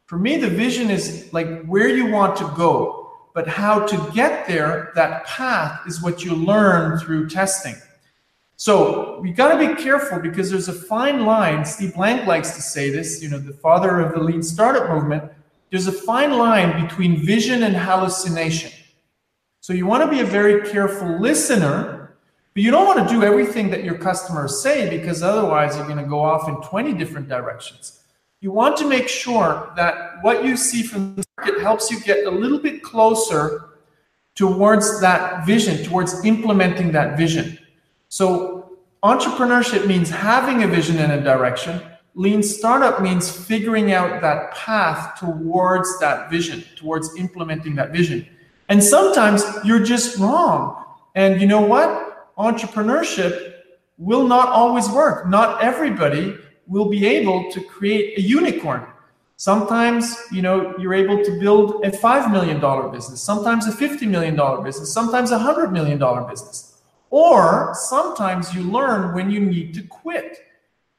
[0.07, 4.49] For me, the vision is like where you want to go, but how to get
[4.49, 7.75] there, that path is what you learn through testing.
[8.57, 11.64] So we got to be careful because there's a fine line.
[11.64, 15.31] Steve Blank likes to say this, you know, the father of the lean startup movement.
[15.71, 18.73] There's a fine line between vision and hallucination.
[19.61, 22.16] So you want to be a very careful listener,
[22.55, 25.99] but you don't want to do everything that your customers say because otherwise you're going
[25.99, 28.01] to go off in 20 different directions.
[28.40, 32.27] You want to make sure that what you see from the market helps you get
[32.27, 33.71] a little bit closer
[34.35, 37.59] towards that vision, towards implementing that vision.
[38.09, 41.83] So entrepreneurship means having a vision and a direction.
[42.14, 48.27] Lean startup means figuring out that path towards that vision, towards implementing that vision.
[48.69, 50.85] And sometimes you're just wrong.
[51.14, 52.35] And you know what?
[52.38, 53.55] Entrepreneurship
[53.99, 55.29] will not always work.
[55.29, 58.87] Not everybody will be able to create a unicorn.
[59.37, 62.59] Sometimes, you know, you're able to build a $5 million
[62.90, 66.66] business, sometimes a $50 million business, sometimes a $100 million business.
[67.11, 70.38] Or sometimes you learn when you need to quit.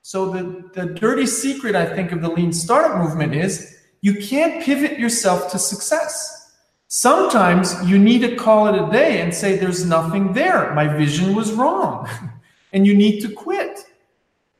[0.01, 4.63] So the, the dirty secret, I think, of the lean startup movement is you can't
[4.63, 6.55] pivot yourself to success.
[6.87, 10.73] Sometimes you need to call it a day and say, there's nothing there.
[10.73, 12.07] My vision was wrong.
[12.73, 13.79] and you need to quit.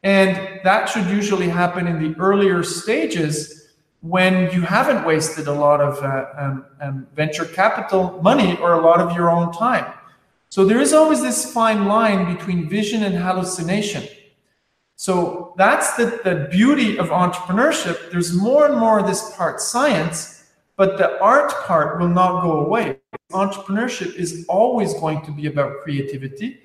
[0.03, 5.81] And that should usually happen in the earlier stages when you haven't wasted a lot
[5.81, 9.91] of uh, um, um, venture capital money or a lot of your own time.
[10.49, 14.03] So there is always this fine line between vision and hallucination.
[14.95, 18.11] So that's the, the beauty of entrepreneurship.
[18.11, 22.65] There's more and more of this part science, but the art part will not go
[22.65, 22.97] away.
[23.31, 26.59] Entrepreneurship is always going to be about creativity.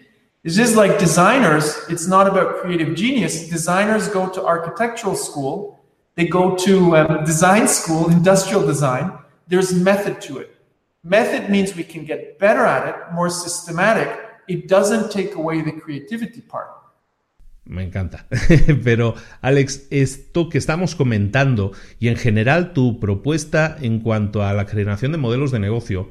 [0.45, 3.49] It's just like designers, it's not about creative genius.
[3.49, 5.79] Designers go to architectural school,
[6.14, 9.18] they go to um, design school, industrial design.
[9.47, 10.52] There's method to it.
[11.05, 14.09] Method means we can get better at it, more systematic.
[14.47, 16.69] It doesn't take away the creativity part.
[17.65, 18.27] Me encanta.
[18.85, 24.65] Pero, Alex, esto que estamos comentando y en general tu propuesta en cuanto a la
[24.65, 26.11] generación de modelos de negocio,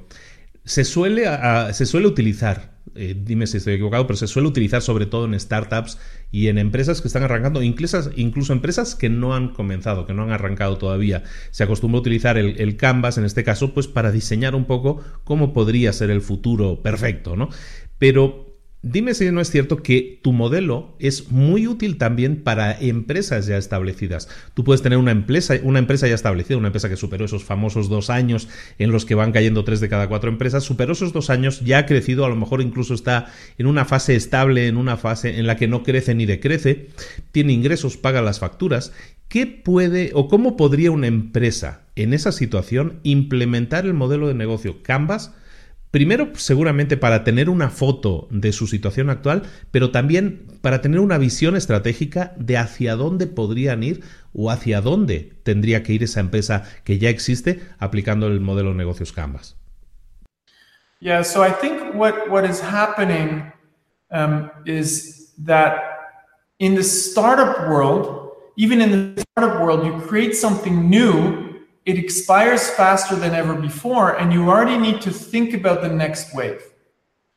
[0.66, 1.26] se suele,
[1.74, 5.40] se suele utilizar, eh, dime si estoy equivocado, pero se suele utilizar sobre todo en
[5.40, 6.00] startups
[6.32, 10.32] y en empresas que están arrancando, incluso, empresas que no han comenzado, que no han
[10.32, 11.24] arrancado todavía.
[11.52, 15.04] Se acostumbra a utilizar el, el, Canvas, en este caso, pues para diseñar un poco
[15.24, 17.50] cómo podría ser el futuro perfecto, ¿no?
[17.98, 18.51] Pero
[18.84, 23.58] Dime si no es cierto que tu modelo es muy útil también para empresas ya
[23.58, 24.28] establecidas.
[24.56, 27.90] Tú puedes tener una empresa, una empresa ya establecida, una empresa que superó esos famosos
[27.90, 31.30] dos años en los que van cayendo tres de cada cuatro empresas, superó esos dos
[31.30, 34.98] años, ya ha crecido, a lo mejor incluso está en una fase estable, en una
[34.98, 36.88] fase en la que no crece ni decrece,
[37.32, 38.94] tiene ingresos, paga las facturas.
[39.28, 44.82] ¿Qué puede o cómo podría una empresa en esa situación implementar el modelo de negocio
[44.82, 45.36] Canvas?
[45.92, 51.18] Primero, seguramente para tener una foto de su situación actual, pero también para tener una
[51.18, 54.02] visión estratégica de hacia dónde podrían ir
[54.34, 58.76] o hacia dónde tendría que ir esa empresa que ya existe aplicando el modelo de
[58.76, 59.58] negocios Canvas.
[61.02, 63.52] Yeah, so I think what, what is happening
[64.12, 65.76] um, is that
[66.60, 71.51] in the startup world, even in the startup world, you create something new
[71.86, 76.34] it expires faster than ever before, and you already need to think about the next
[76.34, 76.62] wave.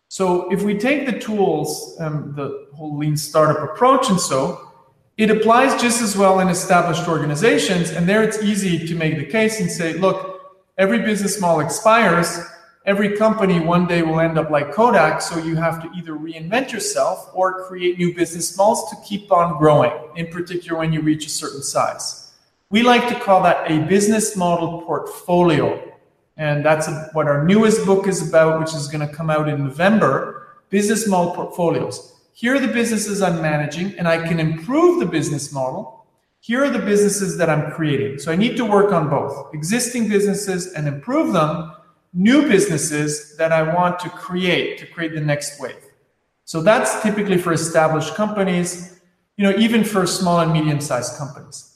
[0.09, 4.71] So if we take the tools, um, the whole lean startup approach and so,
[5.17, 7.91] It applies just as well in established organizations.
[7.91, 10.41] And there it's easy to make the case and say, look,
[10.77, 12.41] every business model expires.
[12.85, 15.23] Every company one day will end up like Kodak.
[15.23, 19.57] So you have to either reinvent yourself or create new business models to keep on
[19.57, 22.24] growing, in particular when you reach a certain size.
[22.75, 25.67] We like to call that a business model portfolio.
[26.37, 29.65] And that's what our newest book is about, which is going to come out in
[29.65, 35.07] November business model portfolios here are the businesses I'm managing, and I can improve the
[35.07, 36.05] business model.
[36.41, 38.19] Here are the businesses that I'm creating.
[38.19, 41.73] So I need to work on both existing businesses and improve them,
[42.13, 45.77] new businesses that I want to create to create the next wave.
[46.45, 49.01] So that's typically for established companies,
[49.37, 51.74] you know, even for small and medium sized companies.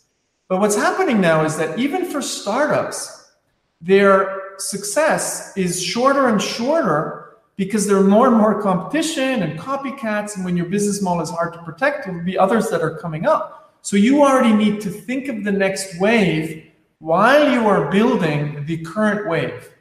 [0.48, 3.32] But what's happening now is that even for startups,
[3.80, 10.36] their success is shorter and shorter because there are more and more competition and copycats.
[10.36, 12.96] And when your business model is hard to protect, there will be others that are
[12.96, 13.74] coming up.
[13.82, 18.78] So you already need to think of the next wave while you are building the
[18.78, 19.74] current wave.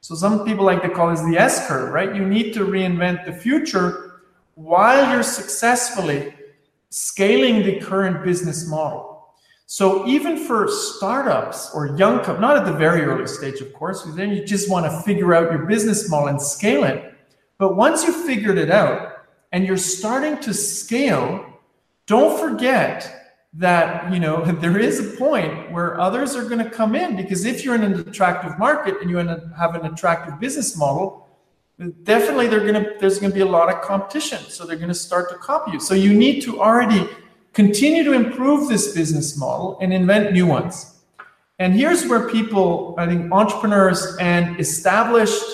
[0.00, 2.14] So some people like to call this the S curve, right?
[2.14, 4.22] You need to reinvent the future
[4.54, 6.34] while you're successfully
[6.90, 9.11] scaling the current business model.
[9.72, 14.02] So even for startups or young companies, not at the very early stage, of course,
[14.02, 17.14] because then you just want to figure out your business model and scale it.
[17.56, 21.58] But once you've figured it out and you're starting to scale,
[22.04, 26.94] don't forget that you know there is a point where others are going to come
[26.94, 31.30] in because if you're in an attractive market and you have an attractive business model
[32.02, 34.88] definitely they're going to there's going to be a lot of competition so they're going
[34.88, 37.08] to start to copy you so you need to already
[37.52, 41.00] continue to improve this business model and invent new ones
[41.58, 45.44] and here's where people i think entrepreneurs and established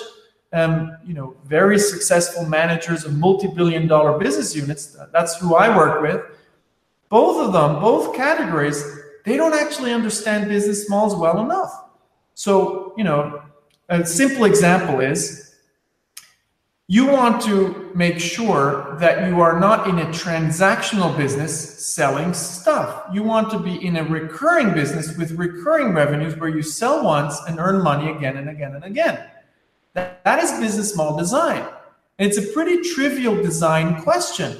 [0.53, 4.97] um, you know, very successful managers of multi-billion dollar business units.
[5.11, 6.21] That's who I work with.
[7.09, 8.83] Both of them, both categories,
[9.25, 11.71] they don't actually understand business models well enough.
[12.33, 13.43] So, you know,
[13.89, 15.48] a simple example is
[16.91, 23.03] you want to make sure that you are not in a transactional business selling stuff.
[23.13, 27.39] You want to be in a recurring business with recurring revenues where you sell once
[27.47, 29.23] and earn money again and again and again.
[29.93, 31.63] That, that is business model design.
[32.17, 34.57] It's a pretty trivial design question.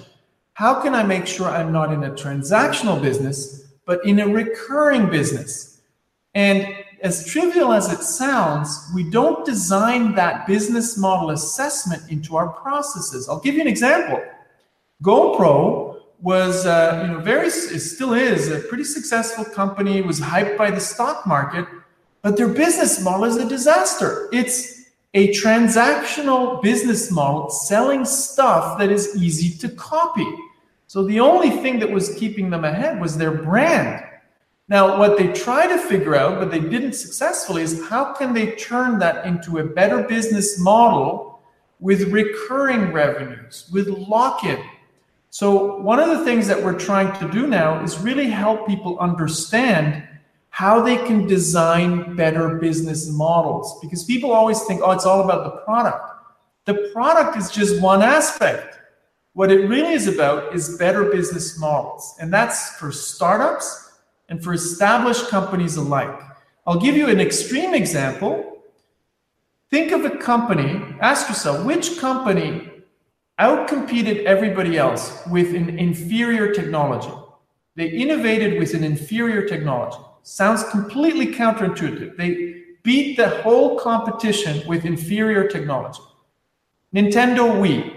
[0.53, 5.09] How can I make sure I'm not in a transactional business, but in a recurring
[5.09, 5.81] business?
[6.35, 12.49] And as trivial as it sounds, we don't design that business model assessment into our
[12.49, 13.27] processes.
[13.29, 14.21] I'll give you an example.
[15.03, 20.57] GoPro was, uh, you know, very, it still is a pretty successful company, was hyped
[20.57, 21.65] by the stock market,
[22.21, 24.27] but their business model is a disaster.
[24.33, 24.79] It's
[25.13, 30.27] a transactional business model selling stuff that is easy to copy.
[30.87, 34.03] So the only thing that was keeping them ahead was their brand.
[34.69, 38.51] Now, what they try to figure out, but they didn't successfully, is how can they
[38.51, 41.41] turn that into a better business model
[41.79, 44.61] with recurring revenues, with lock in.
[45.31, 48.99] So, one of the things that we're trying to do now is really help people
[48.99, 50.07] understand
[50.51, 53.79] how they can design better business models.
[53.81, 56.05] Because people always think, oh, it's all about the product.
[56.65, 58.79] The product is just one aspect.
[59.33, 62.15] What it really is about is better business models.
[62.19, 63.88] And that's for startups
[64.29, 66.21] and for established companies alike.
[66.65, 68.63] I'll give you an extreme example.
[69.69, 72.69] Think of a company, ask yourself, which company
[73.39, 77.11] outcompeted everybody else with an inferior technology?
[77.75, 79.97] They innovated with an inferior technology.
[80.23, 82.17] Sounds completely counterintuitive.
[82.17, 86.01] They beat the whole competition with inferior technology.
[86.93, 87.95] Nintendo Wii.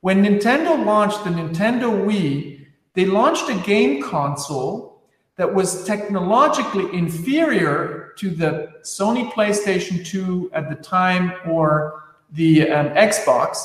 [0.00, 4.97] When Nintendo launched the Nintendo Wii, they launched a game console
[5.38, 12.88] that was technologically inferior to the Sony PlayStation 2 at the time or the um,
[12.88, 13.56] Xbox,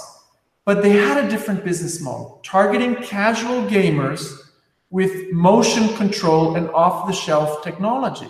[0.66, 4.52] but they had a different business model, targeting casual gamers
[4.92, 8.30] with motion control and off the shelf technology.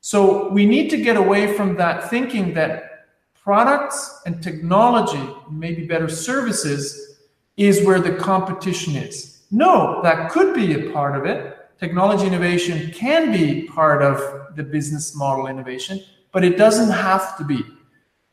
[0.00, 6.08] So we need to get away from that thinking that products and technology, maybe better
[6.08, 7.18] services,
[7.56, 9.42] is where the competition is.
[9.50, 11.56] No, that could be a part of it.
[11.80, 15.98] Technology innovation can be part of the business model innovation,
[16.30, 17.64] but it doesn't have to be.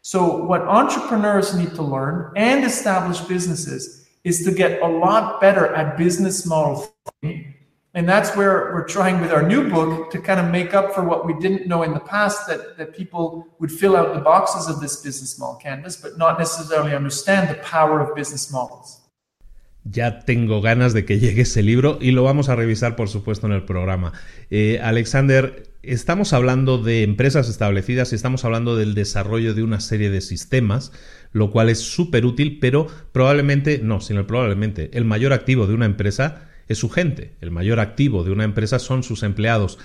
[0.01, 5.73] So, what entrepreneurs need to learn and established businesses is to get a lot better
[5.73, 7.53] at business model thinking.
[7.93, 11.03] And that's where we're trying with our new book to kind of make up for
[11.03, 14.67] what we didn't know in the past that, that people would fill out the boxes
[14.67, 18.96] of this business model canvas, but not necessarily understand the power of business models.
[19.89, 23.47] Ya tengo ganas de que llegue ese libro y lo vamos a revisar, por supuesto,
[23.47, 24.13] en el programa.
[24.49, 30.09] Eh, Alexander, estamos hablando de empresas establecidas y estamos hablando del desarrollo de una serie
[30.09, 30.91] de sistemas,
[31.31, 35.85] lo cual es súper útil, pero probablemente, no, sino probablemente, el mayor activo de una
[35.85, 39.77] empresa es su gente, el mayor activo de una empresa son sus empleados.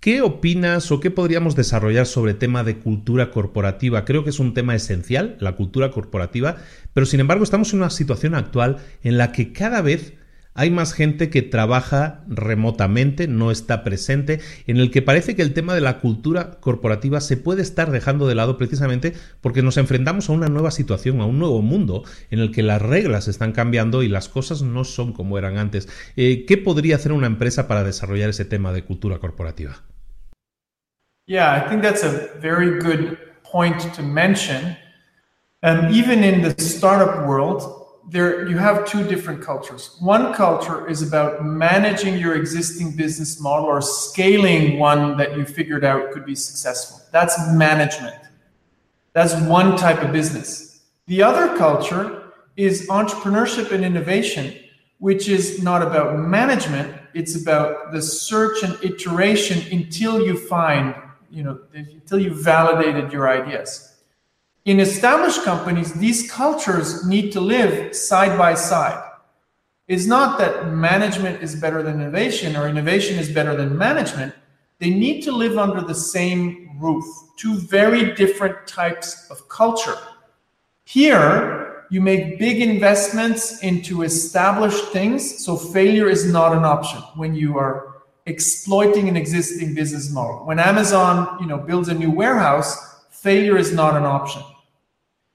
[0.00, 4.06] ¿Qué opinas o qué podríamos desarrollar sobre tema de cultura corporativa?
[4.06, 6.56] Creo que es un tema esencial, la cultura corporativa,
[6.94, 10.14] pero sin embargo estamos en una situación actual en la que cada vez
[10.54, 15.52] hay más gente que trabaja remotamente, no está presente, en el que parece que el
[15.52, 20.30] tema de la cultura corporativa se puede estar dejando de lado precisamente porque nos enfrentamos
[20.30, 24.02] a una nueva situación, a un nuevo mundo en el que las reglas están cambiando
[24.02, 25.90] y las cosas no son como eran antes.
[26.16, 29.89] Eh, ¿Qué podría hacer una empresa para desarrollar ese tema de cultura corporativa?
[31.30, 34.76] Yeah, I think that's a very good point to mention.
[35.62, 39.96] Um, even in the startup world, there you have two different cultures.
[40.00, 45.84] One culture is about managing your existing business model or scaling one that you figured
[45.84, 47.00] out could be successful.
[47.12, 48.16] That's management.
[49.12, 50.80] That's one type of business.
[51.06, 54.52] The other culture is entrepreneurship and innovation,
[54.98, 60.92] which is not about management, it's about the search and iteration until you find,
[61.30, 63.90] you know, until you validated your ideas
[64.64, 69.02] in established companies, these cultures need to live side by side.
[69.88, 74.34] It's not that management is better than innovation or innovation is better than management.
[74.78, 77.04] They need to live under the same roof,
[77.36, 79.96] two very different types of culture.
[80.84, 87.34] Here, you make big investments into established things, so failure is not an option when
[87.34, 87.89] you are
[88.26, 90.44] exploiting an existing business model.
[90.46, 94.42] When Amazon, you know, builds a new warehouse, failure is not an option.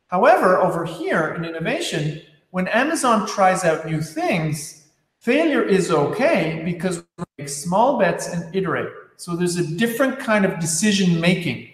[0.08, 2.22] However, over here in innovation,
[2.52, 4.88] when Amazon tries out new things,
[5.20, 8.90] failure is okay because we make small bets and iterate.
[9.18, 11.70] So there's a different kind of decision making.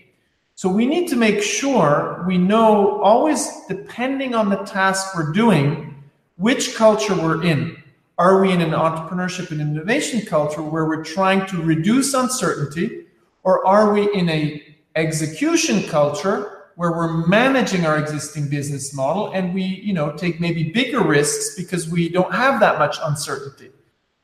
[0.56, 6.04] So we need to make sure we know always, depending on the task we're doing,
[6.38, 7.81] which culture we're in.
[8.22, 13.08] Are we in an entrepreneurship and innovation culture where we're trying to reduce uncertainty,
[13.42, 19.56] or are we in a execution culture where we're managing our existing business model and
[19.56, 23.72] we you know take maybe bigger risks because we don't have that much uncertainty?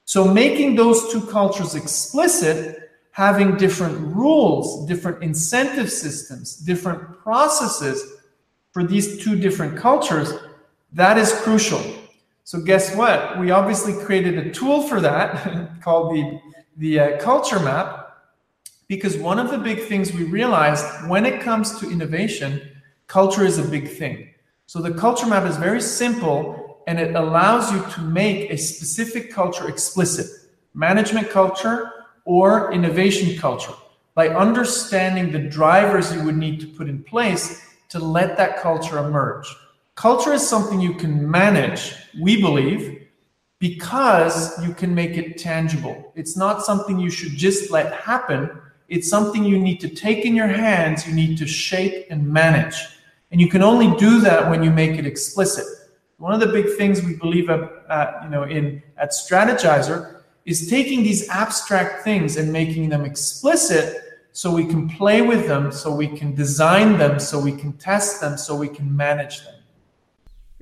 [0.06, 7.98] So making those two cultures explicit having different rules different incentive systems different processes
[8.74, 10.34] for these two different cultures
[10.94, 11.82] that is crucial
[12.48, 16.40] so guess what we obviously created a tool for that called the
[16.78, 18.24] the uh, culture map
[18.88, 22.62] because one of the big things we realized when it comes to innovation,
[23.08, 24.30] culture is a big thing.
[24.66, 29.30] So the culture map is very simple and it allows you to make a specific
[29.30, 30.28] culture explicit
[30.74, 31.92] management culture
[32.24, 33.74] or innovation culture
[34.16, 39.00] by understanding the drivers you would need to put in place to let that culture
[39.00, 39.54] emerge.
[39.98, 43.10] Culture is something you can manage, we believe,
[43.60, 46.14] because you can make it tangible.
[46.16, 48.50] It's not something you should just let happen
[48.90, 52.76] it's something you need to take in your hands, you need to shape and manage.
[53.32, 55.66] And you can only do that when you make it explicit.
[56.18, 61.04] One of the big things we believe at, you know, in, at Strategyzer is taking
[61.04, 63.98] these abstract things and making them explicit
[64.32, 68.22] so we can play with them, so we can design them, so we can test
[68.22, 69.56] them, so we can manage them.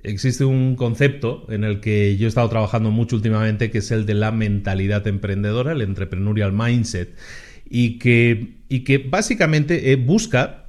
[0.06, 4.06] Existe un concepto en el que yo he estado trabajando mucho últimamente, que es el
[4.06, 7.16] de la mentalidad emprendedora, el entrepreneurial mindset.
[7.68, 10.66] y que, y que básicamente eh, busca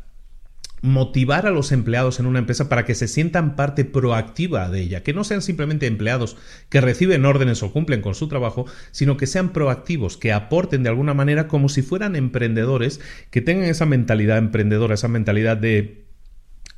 [0.82, 5.03] motivar a los empleados en una empresa para que se sientan parte proactiva de ella,
[5.03, 6.37] que no sean simplemente empleados
[6.68, 10.89] que reciben órdenes o cumplen con su trabajo, sino que sean proactivos, que aporten de
[10.89, 16.05] alguna manera como si fueran emprendedores, que tengan esa mentalidad emprendedora, esa mentalidad de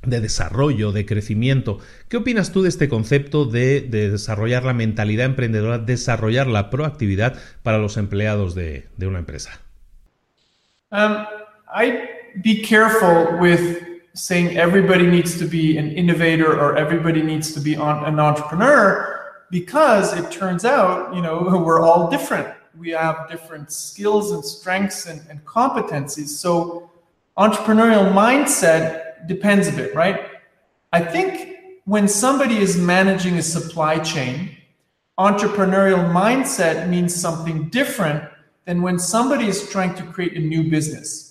[0.03, 1.78] de desarrollo, de crecimiento.
[2.09, 7.36] ¿Qué opinas tú de este concepto de, de, desarrollar la mentalidad emprendedora, desarrollar la proactividad
[7.62, 9.61] para los empleados de, de una empresa?
[10.90, 11.26] Um,
[11.74, 12.09] I
[12.42, 13.82] be careful with
[14.14, 19.44] saying everybody needs to be an innovator or everybody needs to be on, an entrepreneur
[19.51, 22.49] because it turns out, you know, we're all different.
[22.78, 26.28] We have different skills and strengths and, and competencies.
[26.28, 26.90] So
[27.36, 30.28] entrepreneurial mindset depends a bit, right?
[30.92, 34.56] I think when somebody is managing a supply chain,
[35.18, 38.22] entrepreneurial mindset means something different
[38.66, 41.28] than when somebody is trying to create a new business.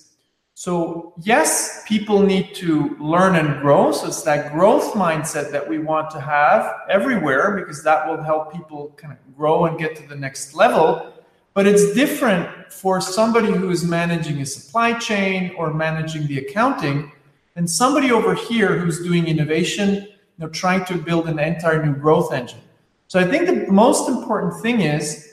[0.56, 3.92] So, yes, people need to learn and grow.
[3.92, 8.52] So, it's that growth mindset that we want to have everywhere because that will help
[8.52, 11.14] people kind of grow and get to the next level.
[11.54, 17.12] But it's different for somebody who is managing a supply chain or managing the accounting
[17.58, 21.94] and somebody over here who's doing innovation, you know, trying to build an entire new
[21.94, 22.62] growth engine.
[23.10, 25.28] So, I think the most important thing is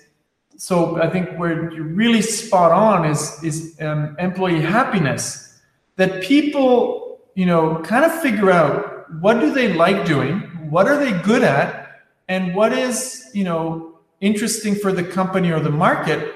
[0.57, 5.61] so I think where you're really spot on is is um, employee happiness.
[5.97, 10.99] That people, you know, kind of figure out what do they like doing, what are
[10.99, 16.35] they good at, and what is you know interesting for the company or the market.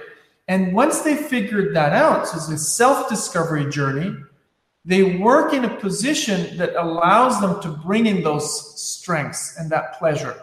[0.48, 4.16] And once they figured that out, so it's a self-discovery journey.
[4.88, 8.48] They work in a position that allows them to bring in those
[8.80, 10.34] strengths and that pleasure.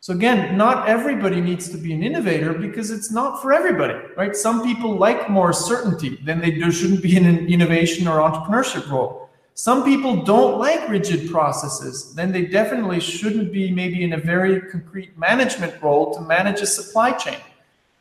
[0.00, 4.36] So again, not everybody needs to be an innovator because it's not for everybody, right?
[4.36, 9.30] Some people like more certainty, then they shouldn't be in an innovation or entrepreneurship role.
[9.54, 14.60] Some people don't like rigid processes, then they definitely shouldn't be maybe in a very
[14.70, 17.40] concrete management role to manage a supply chain.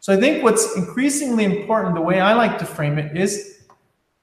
[0.01, 3.56] So I think what's increasingly important, the way I like to frame it, is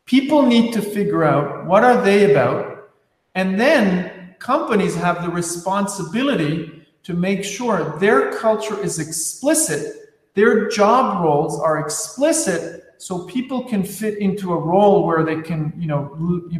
[0.04, 2.90] people need to figure out what are they about,
[3.34, 11.22] and then companies have the responsibility to make sure their culture is explicit, their job
[11.22, 16.16] roles are explicit, so people can fit into a role where they can, you know,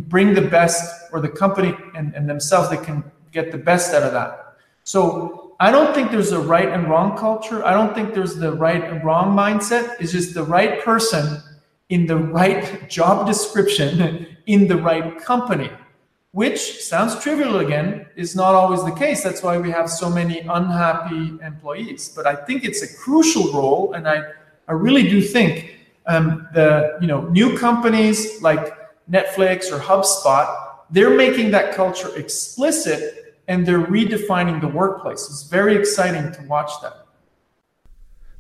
[0.08, 4.02] bring the best, or the company and, and themselves, they can get the best out
[4.02, 4.56] of that.
[4.82, 7.64] So I don't think there's a right and wrong culture.
[7.64, 9.94] I don't think there's the right and wrong mindset.
[10.00, 11.40] It's just the right person
[11.88, 15.70] in the right job description in the right company
[16.34, 19.22] which sounds trivial again, is not always the case.
[19.22, 22.08] That's why we have so many unhappy employees.
[22.08, 24.20] But I think it's a crucial role, and I,
[24.66, 28.76] I really do think um, the you know new companies like
[29.08, 30.46] Netflix or HubSpot,
[30.90, 35.28] they're making that culture explicit and they're redefining the workplace.
[35.30, 37.03] It's very exciting to watch that.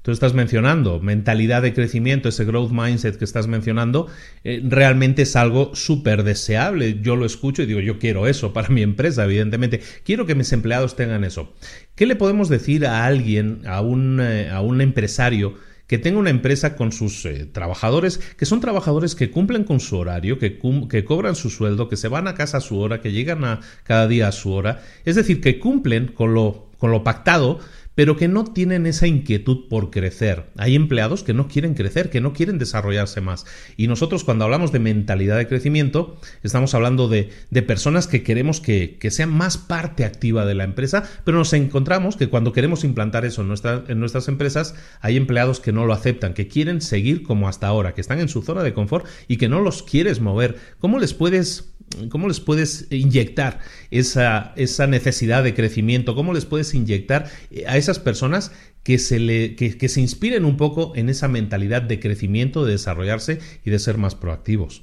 [0.04, 4.06] Tú estás mencionando, mentalidad de crecimiento, ese growth mindset que estás mencionando,
[4.44, 7.00] eh, realmente es algo súper deseable.
[7.00, 9.80] Yo lo escucho y digo, yo quiero eso para mi empresa, evidentemente.
[10.04, 11.54] Quiero que mis empleados tengan eso.
[11.94, 15.54] ¿Qué le podemos decir a alguien, a un, eh, a un empresario,
[15.86, 19.96] que tenga una empresa con sus eh, trabajadores, que son trabajadores que cumplen con su
[19.96, 20.58] horario, que,
[20.90, 23.60] que, cobran su sueldo, que se van a casa a su hora, que llegan a
[23.84, 27.60] cada día a su hora, es decir, que cumplen con lo, con lo pactado,
[27.94, 30.46] pero que no tienen esa inquietud por crecer.
[30.56, 33.46] Hay empleados que no quieren crecer, que no quieren desarrollarse más.
[33.76, 37.30] Y nosotros cuando hablamos de mentalidad de crecimiento, estamos hablando de,
[37.66, 42.28] personas que queremos que, sean más parte activa de la empresa, pero nos encontramos que
[42.28, 43.52] cuando queremos implantar eso en,
[43.88, 47.94] en nuestras empresas, hay empleados que no lo aceptan, que quieren seguir como hasta ahora,
[47.94, 50.56] que están en su zona de confort y que no los quieres mover.
[50.78, 51.74] ¿Cómo les puedes
[52.08, 56.14] ¿Cómo les puedes inyectar esa, esa, necesidad de crecimiento?
[56.14, 57.30] ¿Cómo les puedes inyectar
[57.66, 61.82] a esas personas que se, le, que, que se inspiren un poco en esa mentalidad
[61.82, 64.82] de crecimiento, de desarrollarse y de ser más proactivos?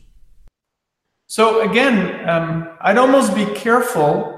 [1.28, 4.38] So again, um, I'd almost be careful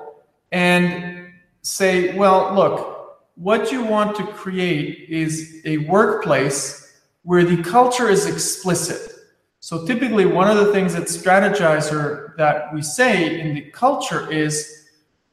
[0.51, 1.33] and
[1.63, 2.93] say, well, look,
[3.35, 9.11] what you want to create is a workplace where the culture is explicit.
[9.59, 14.82] So typically, one of the things that strategyzer that we say in the culture is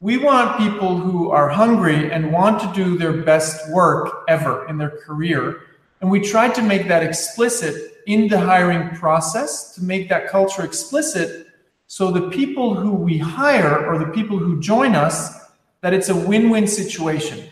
[0.00, 4.78] we want people who are hungry and want to do their best work ever in
[4.78, 5.60] their career.
[6.00, 10.64] And we try to make that explicit in the hiring process to make that culture
[10.64, 11.48] explicit
[11.86, 15.38] so the people who we hire or the people who join us
[15.82, 17.44] that it's a win-win situation.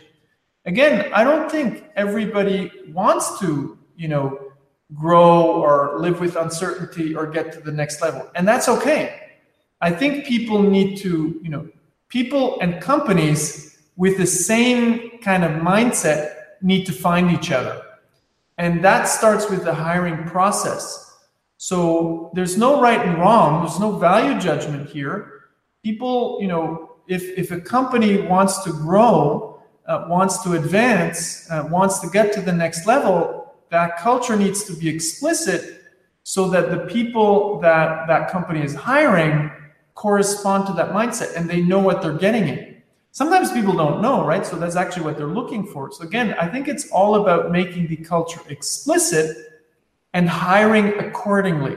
[0.65, 4.53] Again, I don't think everybody wants to, you know,
[4.95, 8.27] grow or live with uncertainty or get to the next level.
[8.33, 9.33] And that's okay.
[9.81, 11.69] I think people need to, you know,
[12.09, 17.81] people and companies with the same kind of mindset need to find each other.
[18.57, 21.17] And that starts with the hiring process.
[21.57, 25.41] So there's no right and wrong, there's no value judgment here.
[25.83, 31.67] People, you know, if, if a company wants to grow, uh, wants to advance, uh,
[31.69, 35.83] wants to get to the next level, that culture needs to be explicit
[36.23, 39.51] so that the people that that company is hiring
[39.99, 42.81] correspond to that mindset and they know what they're getting in.
[43.11, 44.45] Sometimes people don't know, right?
[44.45, 45.91] So that's actually what they're looking for.
[45.91, 49.35] So again, I think it's all about making the culture explicit
[50.13, 51.75] and hiring accordingly.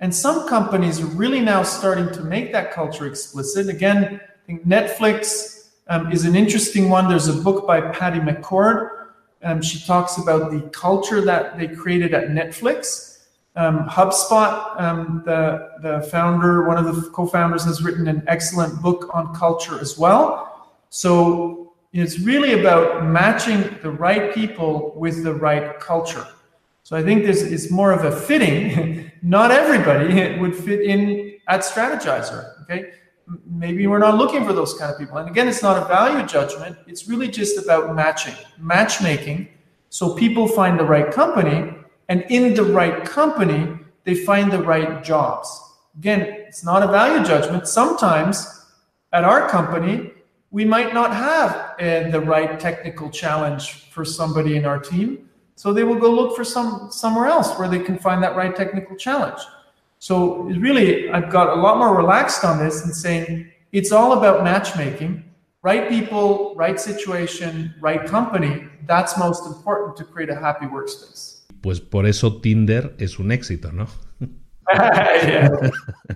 [0.00, 3.68] And some companies are really now starting to make that culture explicit.
[3.68, 7.08] Again, I think Netflix um, is an interesting one.
[7.08, 8.98] There's a book by Patty McCord
[9.42, 13.07] um, she talks about the culture that they created at Netflix.
[13.58, 18.80] Um, HubSpot, um, the, the founder, one of the co founders, has written an excellent
[18.80, 20.70] book on culture as well.
[20.90, 26.24] So it's really about matching the right people with the right culture.
[26.84, 29.10] So I think this is more of a fitting.
[29.22, 32.62] not everybody would fit in at Strategyzer.
[32.62, 32.92] Okay.
[33.44, 35.18] Maybe we're not looking for those kind of people.
[35.18, 36.78] And again, it's not a value judgment.
[36.86, 39.48] It's really just about matching, matchmaking.
[39.90, 41.74] So people find the right company
[42.08, 45.48] and in the right company, they find the right jobs.
[45.96, 47.68] Again, it's not a value judgment.
[47.68, 48.66] Sometimes
[49.12, 50.12] at our company,
[50.50, 55.28] we might not have uh, the right technical challenge for somebody in our team.
[55.56, 58.54] So they will go look for some somewhere else where they can find that right
[58.54, 59.40] technical challenge.
[59.98, 64.44] So really, I've got a lot more relaxed on this and saying it's all about
[64.44, 65.24] matchmaking,
[65.62, 68.68] right people, right situation, right company.
[68.86, 71.37] That's most important to create a happy workspace.
[71.60, 73.88] Pues por eso Tinder es un éxito, ¿no?
[74.74, 75.48] yeah.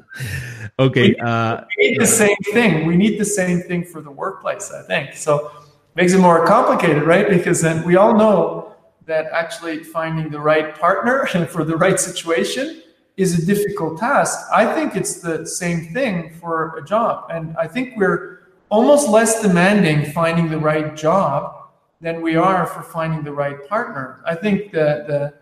[0.79, 1.11] okay.
[1.11, 2.87] We, uh, we need the same thing.
[2.87, 5.15] We need the same thing for the workplace, I think.
[5.15, 5.51] So
[5.95, 7.29] makes it more complicated, right?
[7.29, 8.77] Because then we all know
[9.07, 12.83] that actually finding the right partner for the right situation
[13.17, 14.39] is a difficult task.
[14.53, 17.31] I think it's the same thing for a job.
[17.31, 18.41] And I think we're
[18.71, 21.62] almost less demanding finding the right job
[22.03, 24.23] than we are for finding the right partner.
[24.27, 25.33] I think that the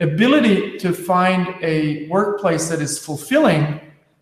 [0.00, 3.80] ability to find a workplace that is fulfilling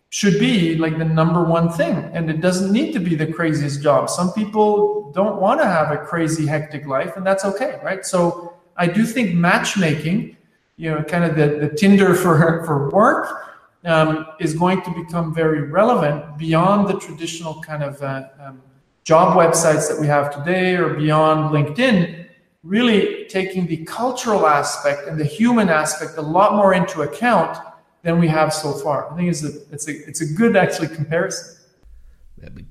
[0.09, 1.95] should be like the number one thing.
[2.13, 4.09] And it doesn't need to be the craziest job.
[4.09, 8.05] Some people don't want to have a crazy, hectic life, and that's okay, right?
[8.05, 10.37] So I do think matchmaking,
[10.77, 13.49] you know, kind of the, the Tinder for, for work,
[13.83, 18.61] um, is going to become very relevant beyond the traditional kind of uh, um,
[19.03, 22.27] job websites that we have today or beyond LinkedIn,
[22.63, 27.57] really taking the cultural aspect and the human aspect a lot more into account
[28.03, 29.11] than we have so far.
[29.11, 31.57] I think it's a, it's a, it's a good actually comparison.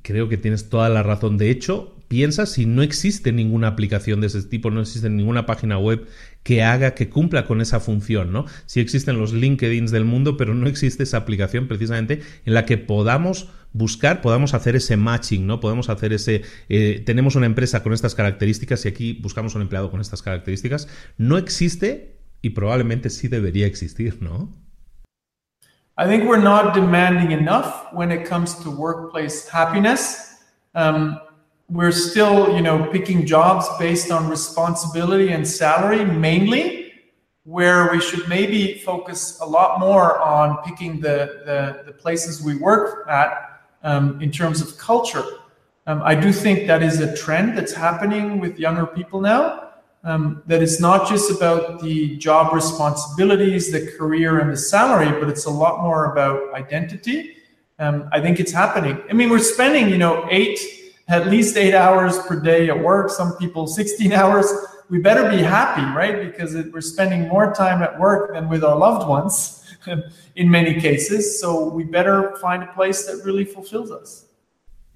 [0.03, 1.39] Creo que tienes toda la razón.
[1.39, 5.78] De hecho, piensa si no existe ninguna aplicación de ese tipo, no existe ninguna página
[5.78, 6.09] web
[6.43, 8.47] que haga, que cumpla con esa función, ¿no?
[8.66, 12.78] Si existen los LinkedIns del mundo, pero no existe esa aplicación precisamente en la que
[12.78, 15.61] podamos buscar, podamos hacer ese matching, ¿no?
[15.61, 19.91] Podemos hacer ese, eh, tenemos una empresa con estas características y aquí buscamos un empleado
[19.91, 20.88] con estas características.
[21.18, 24.53] No existe y probablemente sí debería existir, ¿no?
[25.99, 30.41] I think we're not demanding enough when it comes to workplace happiness.
[30.74, 31.18] Um,
[31.70, 36.92] we're still, you know, picking jobs based on responsibility and salary mainly,
[37.44, 42.56] where we should maybe focus a lot more on picking the, the, the places we
[42.56, 45.24] work at um, in terms of culture.
[45.86, 49.68] Um, I do think that is a trend that's happening with younger people now.
[50.02, 55.28] Um, that it's not just about the job responsibilities, the career, and the salary, but
[55.28, 57.36] it's a lot more about identity.
[57.78, 59.02] Um, I think it's happening.
[59.10, 60.58] I mean, we're spending, you know, eight
[61.11, 64.46] at least eight hours per day at work, some people 16 hours.
[64.88, 66.20] We better be happy, right?
[66.20, 69.62] Because it, we're spending more time at work than with our loved ones
[70.36, 71.40] in many cases.
[71.40, 74.26] So we better find a place that really fulfills us.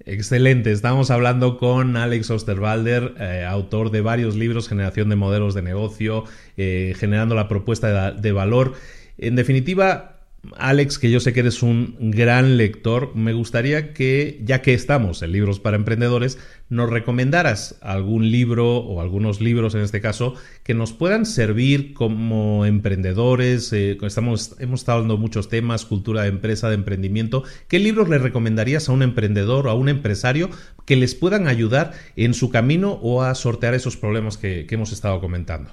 [0.07, 5.63] Excelente, estamos hablando con Alex Osterwalder, eh, autor de varios libros, Generación de Modelos de
[5.63, 6.25] Negocio,
[6.57, 8.73] eh, generando la propuesta de, de valor.
[9.17, 10.14] En definitiva,
[10.57, 15.21] Alex, que yo sé que eres un gran lector, me gustaría que, ya que estamos
[15.21, 16.37] en libros para emprendedores,
[16.69, 20.33] nos recomendaras algún libro o algunos libros en este caso
[20.63, 23.71] que nos puedan servir como emprendedores.
[23.71, 27.43] Eh, estamos, hemos estado hablando de muchos temas, cultura de empresa, de emprendimiento.
[27.67, 30.49] ¿Qué libros le recomendarías a un emprendedor o a un empresario
[30.85, 35.21] que les puedan ayudar en su camino o a sortear esos problemas que, hemos estado
[35.21, 35.69] comentando?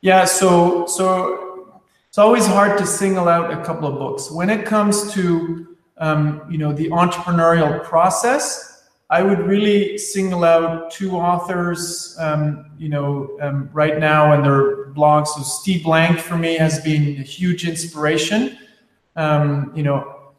[0.00, 1.47] Yeah, so so
[2.18, 4.28] it's always hard to single out a couple of books.
[4.28, 10.90] When it comes to um, you know the entrepreneurial process, I would really single out
[10.90, 12.16] two authors.
[12.18, 15.28] Um, you know, um, right now and their blogs.
[15.28, 18.58] So Steve Blank for me has been a huge inspiration.
[19.14, 20.32] Um, you know,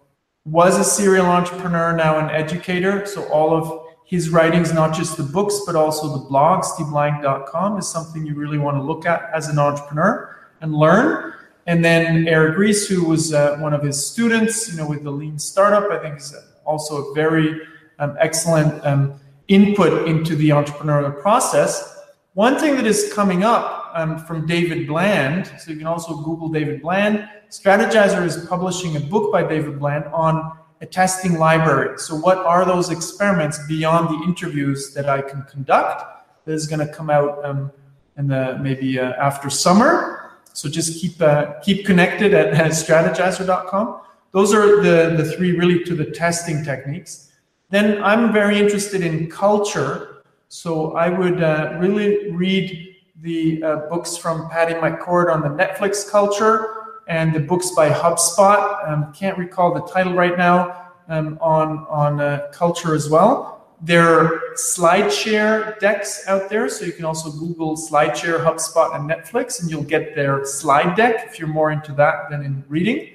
[0.43, 3.05] was a serial entrepreneur, now an educator.
[3.05, 7.87] So all of his writings, not just the books, but also the blog, steveblank.com, is
[7.87, 11.35] something you really want to look at as an entrepreneur and learn.
[11.69, 15.11] And then Eric Ries, who was uh, one of his students, you know, with the
[15.11, 17.61] Lean Startup, I think is also a very
[17.99, 21.95] um, excellent um, input into the entrepreneurial process.
[22.33, 26.49] One thing that is coming up um, from David Bland, so you can also Google
[26.49, 27.29] David Bland.
[27.51, 31.99] Strategyzer is publishing a book by David Bland on a testing library.
[31.99, 36.03] So, what are those experiments beyond the interviews that I can conduct?
[36.45, 37.71] That is going to come out um,
[38.17, 40.18] in the maybe uh, after summer.
[40.53, 44.01] So just keep uh, keep connected at, at strategyzer.com.
[44.31, 47.31] Those are the, the three really to the testing techniques.
[47.69, 50.23] Then I'm very interested in culture.
[50.49, 56.09] So I would uh, really read the uh, books from Patty McCord on the Netflix
[56.09, 58.87] culture and the books by HubSpot.
[58.87, 63.58] Um, can't recall the title right now um, on on uh, culture as well.
[63.81, 69.61] There are SlideShare decks out there, so you can also Google SlideShare, HubSpot, and Netflix,
[69.61, 73.09] and you'll get their slide deck if you're more into that than in reading.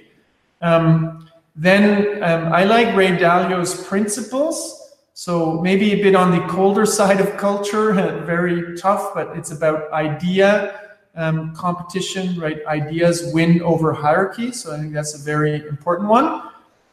[0.63, 4.81] Um, then um, I like Ray Dalio's principles.
[5.13, 7.93] So maybe a bit on the colder side of culture,
[8.27, 10.81] very tough, but it's about idea
[11.15, 12.65] um, competition, right?
[12.67, 14.51] Ideas win over hierarchy.
[14.51, 16.43] So I think that's a very important one.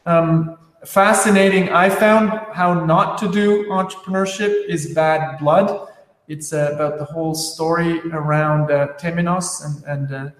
[0.06, 1.68] Um, fascinating.
[1.70, 5.88] I found how not to do entrepreneurship is bad blood.
[6.28, 10.30] It's uh, about the whole story around uh, Theranos and, and uh,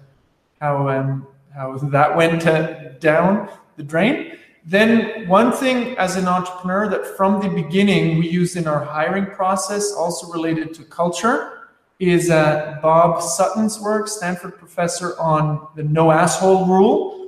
[0.59, 4.37] how um, how that went uh, down the drain.
[4.65, 9.27] Then one thing as an entrepreneur that from the beginning we use in our hiring
[9.27, 11.67] process, also related to culture,
[11.99, 17.22] is uh, Bob Sutton's work, Stanford professor on the no asshole rule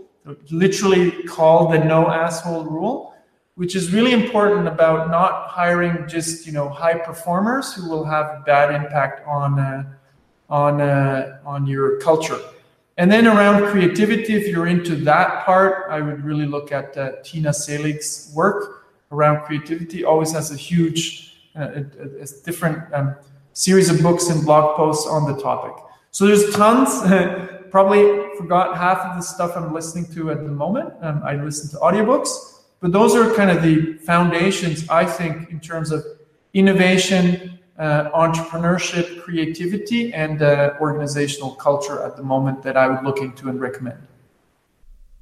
[0.50, 3.16] literally called the no asshole rule,
[3.56, 8.46] which is really important about not hiring just you know high performers who will have
[8.46, 9.84] bad impact on uh,
[10.50, 12.40] on uh, on your culture.
[12.98, 17.12] And then around creativity, if you're into that part, I would really look at uh,
[17.24, 20.06] Tina Seelig's work around creativity.
[20.06, 23.16] Always has a huge, uh, a, a, different um,
[23.52, 25.74] series of books and blog posts on the topic.
[26.12, 27.02] So there's tons.
[27.70, 30.94] Probably forgot half of the stuff I'm listening to at the moment.
[31.02, 32.30] Um, I listen to audiobooks,
[32.80, 36.04] but those are kind of the foundations, I think, in terms of
[36.54, 43.20] innovation, uh, entrepreneurship, creativity, and uh, organizational culture at the moment that I would look
[43.20, 44.08] into and recommend.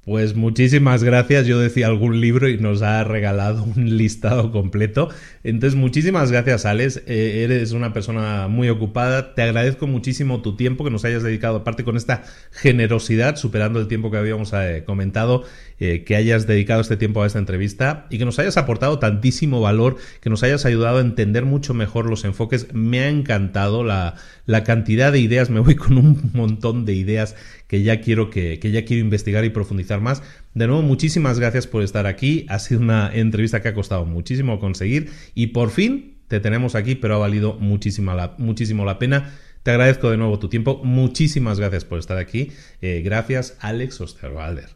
[0.04, 1.46] Pues muchísimas gracias.
[1.46, 5.08] Yo decía algún libro y nos ha regalado un listado completo.
[5.42, 7.02] Entonces, muchísimas gracias, Alex.
[7.06, 9.34] Eh, eres una persona muy ocupada.
[9.34, 13.88] Te agradezco muchísimo tu tiempo que nos hayas dedicado, aparte con esta generosidad, superando el
[13.88, 15.44] tiempo que habíamos eh, comentado,
[15.80, 19.62] eh, que hayas dedicado este tiempo a esta entrevista y que nos hayas aportado tantísimo
[19.62, 22.74] valor, que nos hayas ayudado a entender mucho mejor los enfoques.
[22.74, 25.48] Me ha encantado la, la cantidad de ideas.
[25.48, 27.36] Me voy con un montón de ideas
[27.74, 30.22] que ya quiero que, que ya quiero investigar y profundizar más.
[30.54, 32.46] De nuevo, muchísimas gracias por estar aquí.
[32.48, 36.94] Ha sido una entrevista que ha costado muchísimo conseguir y por fin te tenemos aquí,
[36.94, 39.32] pero ha valido muchísima la, muchísimo la pena.
[39.64, 40.82] Te agradezco de nuevo tu tiempo.
[40.84, 42.52] Muchísimas gracias por estar aquí.
[42.80, 44.68] Eh, gracias, Alex Osterwalder.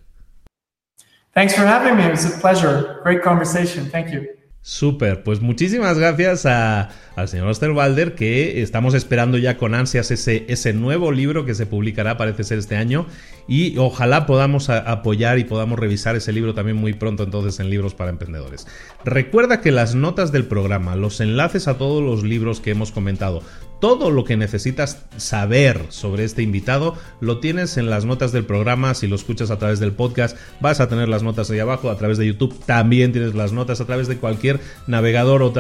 [1.35, 2.05] Thanks for having me.
[2.05, 3.01] It was a pleasure.
[3.05, 3.89] Great conversation.
[3.93, 4.38] Thank you.
[4.69, 10.45] Súper, pues muchísimas gracias a, al señor Osterwalder, que estamos esperando ya con ansias ese,
[10.49, 13.07] ese nuevo libro que se publicará, parece ser este año,
[13.49, 17.95] y ojalá podamos apoyar y podamos revisar ese libro también muy pronto entonces en Libros
[17.95, 18.67] para Emprendedores.
[19.07, 23.43] Recuerda que las notas del programa, los enlaces a todos los libros que hemos comentado,
[23.81, 28.95] todo lo que necesitas saber sobre este invitado lo tienes en las notas del programa.
[28.95, 31.91] Si lo escuchas a través del podcast, vas a tener las notas ahí abajo.
[31.91, 33.81] A través de YouTube también tienes las notas.
[33.81, 35.53] A través de cualquier navegador o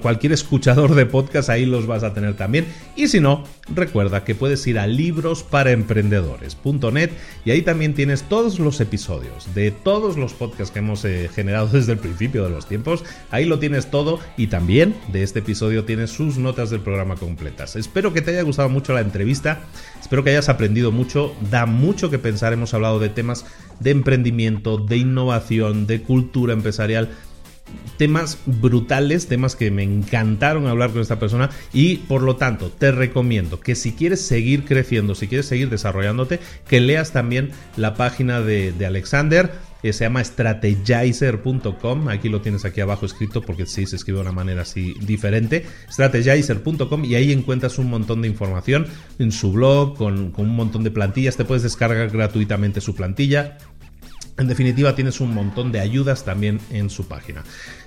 [0.00, 2.66] cualquier escuchador de podcast, ahí los vas a tener también.
[2.96, 7.10] Y si no, recuerda que puedes ir a librosparaemprendedores.net
[7.44, 11.68] y ahí también tienes todos los episodios de todos los podcasts que hemos eh, generado
[11.72, 13.04] desde el principio de los tiempos.
[13.30, 17.65] Ahí lo tienes todo y también de este episodio tienes sus notas del programa completas.
[17.74, 19.60] Espero que te haya gustado mucho la entrevista,
[20.00, 23.44] espero que hayas aprendido mucho, da mucho que pensar, hemos hablado de temas
[23.80, 27.10] de emprendimiento, de innovación, de cultura empresarial,
[27.96, 31.50] temas brutales, temas que me encantaron hablar con esta persona.
[31.72, 36.40] Y por lo tanto te recomiendo que si quieres seguir creciendo, si quieres seguir desarrollándote,
[36.68, 39.50] que leas también la página de, de Alexander
[39.92, 42.08] se llama strategizer.com.
[42.08, 45.66] Aquí lo tienes aquí abajo escrito porque sí se escribe de una manera así diferente.
[45.90, 48.86] Strategizer.com y ahí encuentras un montón de información
[49.18, 51.36] en su blog con, con un montón de plantillas.
[51.36, 53.58] Te puedes descargar gratuitamente su plantilla.
[54.38, 57.42] En definitiva, tienes un montón de ayudas también en su página.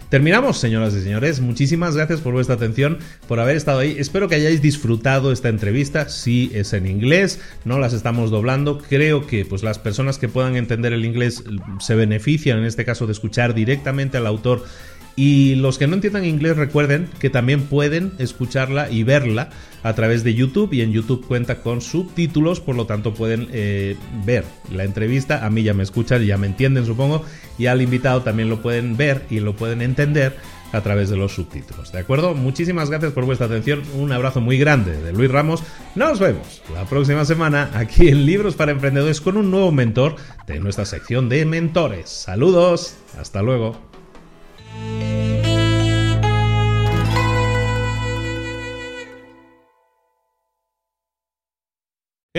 [0.09, 1.39] Terminamos, señoras y señores.
[1.39, 2.97] Muchísimas gracias por vuestra atención,
[3.27, 3.95] por haber estado ahí.
[3.99, 6.09] Espero que hayáis disfrutado esta entrevista.
[6.09, 8.79] Si es en inglés, no las estamos doblando.
[8.79, 11.43] Creo que pues, las personas que puedan entender el inglés
[11.79, 14.65] se benefician en este caso de escuchar directamente al autor
[15.19, 19.49] y los que no entiendan inglés recuerden que también pueden escucharla y verla
[19.83, 23.97] a través de YouTube y en YouTube cuenta con subtítulos, por lo tanto pueden eh,
[24.25, 25.45] ver la entrevista.
[25.45, 27.25] A mí ya me escuchan ya me entienden supongo
[27.57, 30.37] y al invitado también lo pueden ver y lo pueden entender
[30.71, 31.91] a través de los subtítulos.
[31.91, 32.33] ¿De acuerdo?
[32.33, 33.81] Muchísimas gracias por vuestra atención.
[33.95, 35.61] Un abrazo muy grande de Luis Ramos.
[35.95, 40.15] Nos vemos la próxima semana aquí en Libros para Emprendedores con un nuevo mentor
[40.47, 42.09] de nuestra sección de mentores.
[42.09, 42.95] Saludos.
[43.19, 43.88] Hasta luego.
[44.79, 45.38] Música